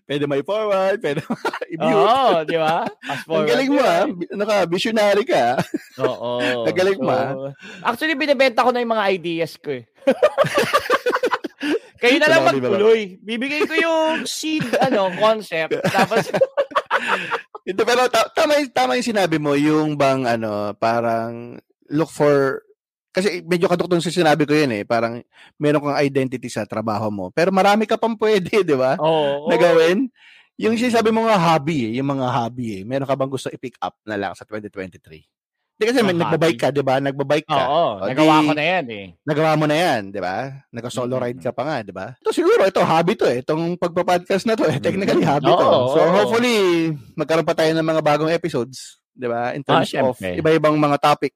[0.06, 1.24] pwede may forward, pwede
[1.74, 1.96] i-mute.
[1.96, 2.84] Oo, di ba?
[3.02, 4.06] Fast Ang galing mo ah.
[4.36, 5.56] Naka, visionary ka.
[5.56, 5.58] ah.
[6.06, 6.68] Oo.
[6.68, 7.50] Ang galing mo, ah.
[7.82, 9.90] Actually, binibenta ko na yung mga ideas ko eh.
[12.00, 13.20] Kayo na lang magtuloy.
[13.20, 15.76] Bibigay ko yung seed, ano, concept.
[15.86, 16.28] Tapos,
[17.70, 21.60] Ito, pero ta- tama, yung- tama yung sinabi mo, yung bang ano, parang
[21.92, 22.64] look for
[23.10, 25.18] kasi medyo kaduktong sa sinabi ko yun eh, parang
[25.58, 27.26] meron kang identity sa trabaho mo.
[27.34, 28.96] Pero marami ka pang pwede, di ba?
[29.02, 29.50] oo.
[29.50, 30.08] Na gawin.
[30.60, 32.84] Yung sinasabi mo nga hobby eh, yung mga hobby eh.
[32.86, 35.26] Meron ka bang gusto i-pick up na lang sa 2023?
[35.80, 37.00] Di kasi may nagbabike ka, di ba?
[37.00, 37.56] Nagbabike ka.
[37.64, 39.06] Oo, O, nagawa di- ko na yan eh.
[39.24, 40.36] Nagawa mo na yan, di ba?
[40.70, 42.12] Nag-solo ride ka pa nga, di ba?
[42.14, 43.40] Ito siguro, ito, hobby to eh.
[43.40, 44.76] Itong pagpa-podcast na to eh.
[44.78, 45.56] Technically, hobby to.
[45.58, 46.12] Oo, So, oo.
[46.12, 46.56] hopefully,
[47.16, 49.56] magkaroon pa tayo ng mga bagong episodes, di ba?
[49.56, 50.36] In terms Ah, of syempre.
[50.36, 51.32] iba-ibang mga topic,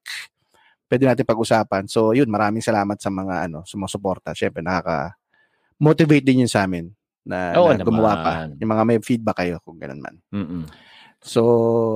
[0.86, 1.88] pwede natin pag-usapan.
[1.88, 4.36] So, yun, maraming salamat sa mga, ano, sumusuporta.
[4.36, 6.92] Siyempre, nakaka-motivate din yun sa amin
[7.24, 8.32] na, Oo na gumawa pa.
[8.54, 10.20] Yung mga may feedback kayo kung ganun man.
[10.28, 10.68] Mm-mm.
[11.18, 11.40] So,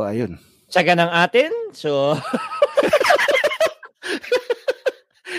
[0.02, 0.40] ayun.
[0.68, 1.50] Tsaga ng atin.
[1.72, 2.12] So,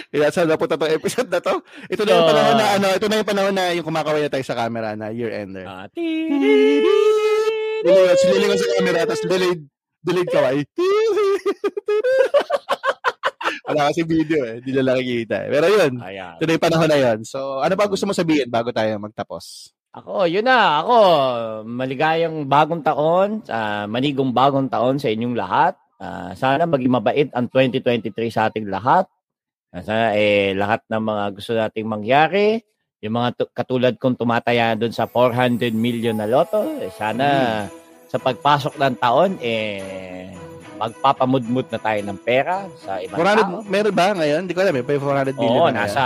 [0.10, 1.62] Kaya saan napunta tong episode na to?
[1.86, 4.30] Ito na yung So- panahon na, ano, ito na yung panahon na yung kumakaway na
[4.30, 5.66] tayo sa camera na year-ender.
[5.66, 6.02] atin.
[7.80, 9.62] Lilingon, sililingon sa camera, tapos delayed,
[10.02, 10.58] delayed kaway.
[13.70, 15.50] Wala kasi video eh, hindi na nakikita eh.
[15.52, 16.34] Pero yun, Ayan.
[16.36, 17.18] ito na yung panahon na yun.
[17.22, 19.72] So, ano ba gusto mo sabihin bago tayo magtapos?
[19.90, 20.86] Ako, yun na.
[20.86, 20.98] Ako,
[21.66, 25.74] maligayang bagong taon, ah, manigong bagong taon sa inyong lahat.
[25.98, 29.10] Ah, sana maging mabait ang 2023 sa ating lahat.
[29.74, 32.62] Ah, sana eh, lahat ng mga gusto nating mangyari,
[33.02, 37.66] yung mga tu- katulad kong tumataya doon sa 400 million na loto, eh, sana
[38.06, 40.30] sa pagpasok ng taon, eh,
[40.80, 43.60] magpapamudmud na tayo ng pera sa ibang 400, tao.
[43.66, 44.42] meron ba ngayon?
[44.46, 46.04] Hindi ko alam eh, pa 400 million Oo, na nasa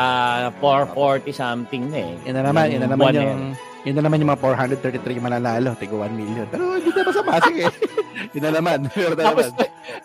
[0.57, 2.13] 440 something na eh.
[2.25, 3.43] Yan na naman, yan na naman na yung,
[3.83, 4.41] yun na naman yung mga
[4.79, 6.47] 433 mananalo, tigo 1 million.
[6.47, 7.67] Pero hindi na masama, sige.
[8.35, 9.47] yun na naman, meron na Tapos,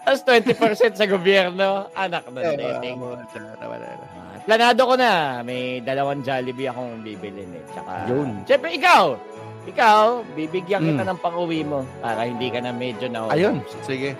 [0.03, 2.97] tapos 20% sa gobyerno, anak na Eh, dating.
[2.99, 5.41] Ah, planado ko na.
[5.47, 7.63] May dalawang Jollibee akong bibilin eh.
[7.71, 8.43] Tsaka, Yun.
[8.43, 9.15] Siyempre, ikaw.
[9.69, 11.11] Ikaw, bibigyan kita Mm.
[11.13, 14.17] ng pang-uwi mo para hindi ka na medyo na Ayun, sige.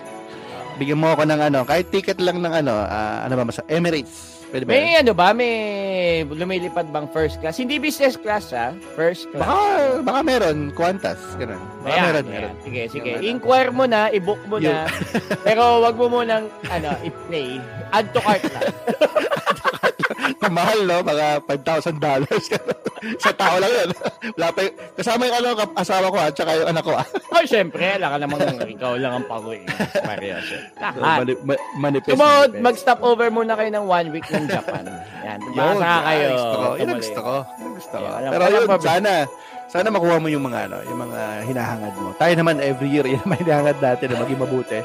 [0.79, 4.38] Bigyan mo ako ng ano, kahit ticket lang ng ano, ah, ano ba, mas Emirates.
[4.49, 4.69] Pwede ba?
[4.73, 5.29] May ano ba?
[5.29, 5.53] May
[6.25, 7.61] lumilipad bang first class?
[7.61, 8.73] Hindi business class ha?
[8.97, 9.45] First class.
[9.45, 9.57] Baka,
[10.01, 11.61] baka meron, Qantas, ganun.
[11.85, 12.33] Baka Ayan, meron, ayan.
[12.33, 12.55] meron.
[12.65, 13.11] Sige, sige.
[13.15, 13.29] Ano.
[13.29, 14.89] Inquire mo na, i-book mo na.
[15.47, 17.61] pero wag mo munang ano, i-play.
[17.93, 18.73] Add to cart lang.
[20.39, 20.97] Ang mahal, no?
[21.01, 22.45] Mga $5,000 dollars.
[23.23, 23.89] Sa tao lang yun.
[24.35, 27.95] Wala pa yung, kasama yung ano, asawa ko, at saka yung anak ko, oh, syempre,
[27.95, 29.63] alam ka namang ikaw lang ang pag-uwi.
[30.43, 31.23] So, Lahat.
[31.23, 32.17] mani- ma- manifest.
[32.19, 32.59] Manifest.
[32.59, 34.83] mag-stop over muna kayo ng one week ng Japan.
[35.25, 35.39] Yan.
[35.53, 36.29] Yan, kayo.
[36.31, 36.67] Gusto ko.
[36.69, 36.99] Ang tumuloy.
[36.99, 37.35] gusto ko.
[37.35, 38.07] Yun ang gusto ko.
[38.09, 39.11] Yeah, Pero yun, sana,
[39.69, 42.09] sana makuha mo yung mga ano, yung mga hinahangad mo.
[42.17, 44.79] Tayo naman every year, yun ang hinahangad natin na maging mabuti.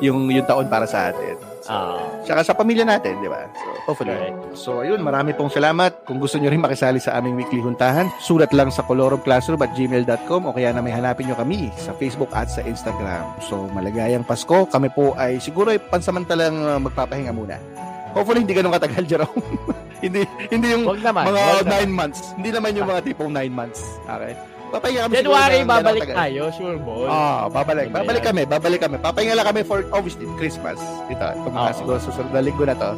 [0.00, 1.54] Yung yung taon para sa atin.
[1.64, 1.96] Ah,
[2.28, 3.48] Saka sa pamilya natin, di ba?
[3.56, 4.12] So, hopefully.
[4.12, 4.36] correct.
[4.52, 6.04] So, ayun, marami pong salamat.
[6.04, 10.44] Kung gusto nyo rin makisali sa aming weekly huntahan, sulat lang sa colorumclassroom at gmail.com
[10.44, 13.40] o kaya na may hanapin nyo kami sa Facebook at sa Instagram.
[13.48, 14.68] So, maligayang Pasko.
[14.68, 17.56] Kami po ay siguro ay pansamantalang uh, magpapahinga muna.
[18.14, 19.42] Hopefully, hindi ganun katagal, Jerome.
[20.04, 21.22] hindi, hindi yung Wag naman.
[21.26, 21.72] mga wag naman.
[21.74, 22.20] nine months.
[22.34, 23.82] Hindi naman yung mga tipong nine months.
[24.06, 24.32] Okay?
[24.70, 26.42] Papahinga kami January, siguro babalik tayo.
[26.50, 27.06] Sure ball.
[27.06, 27.86] Ah, babalik.
[27.86, 28.28] Ano Babalik yan?
[28.30, 28.96] kami, babalik kami.
[28.98, 30.78] Papahinga lang kami for obviously Christmas.
[31.06, 31.78] Ito, itong mga Oo.
[31.78, 32.90] siguro susunod na linggo na to.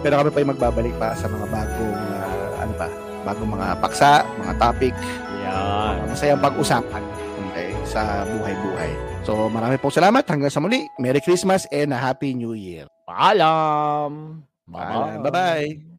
[0.00, 2.88] Pero kami pa yung magbabalik pa sa mga bagong ah, ano pa,
[3.24, 4.92] bagong mga paksa, mga topic,
[5.48, 5.92] Yan.
[5.96, 7.02] mga masayang pag-usapan
[7.48, 8.92] okay, sa buhay-buhay.
[9.24, 10.28] So, marami pong salamat.
[10.28, 10.84] Hanggang sa muli.
[11.00, 12.84] Merry Christmas and a Happy New Year.
[13.08, 14.44] Paalam.
[14.72, 15.22] Paalam.
[15.22, 15.93] Bye-bye.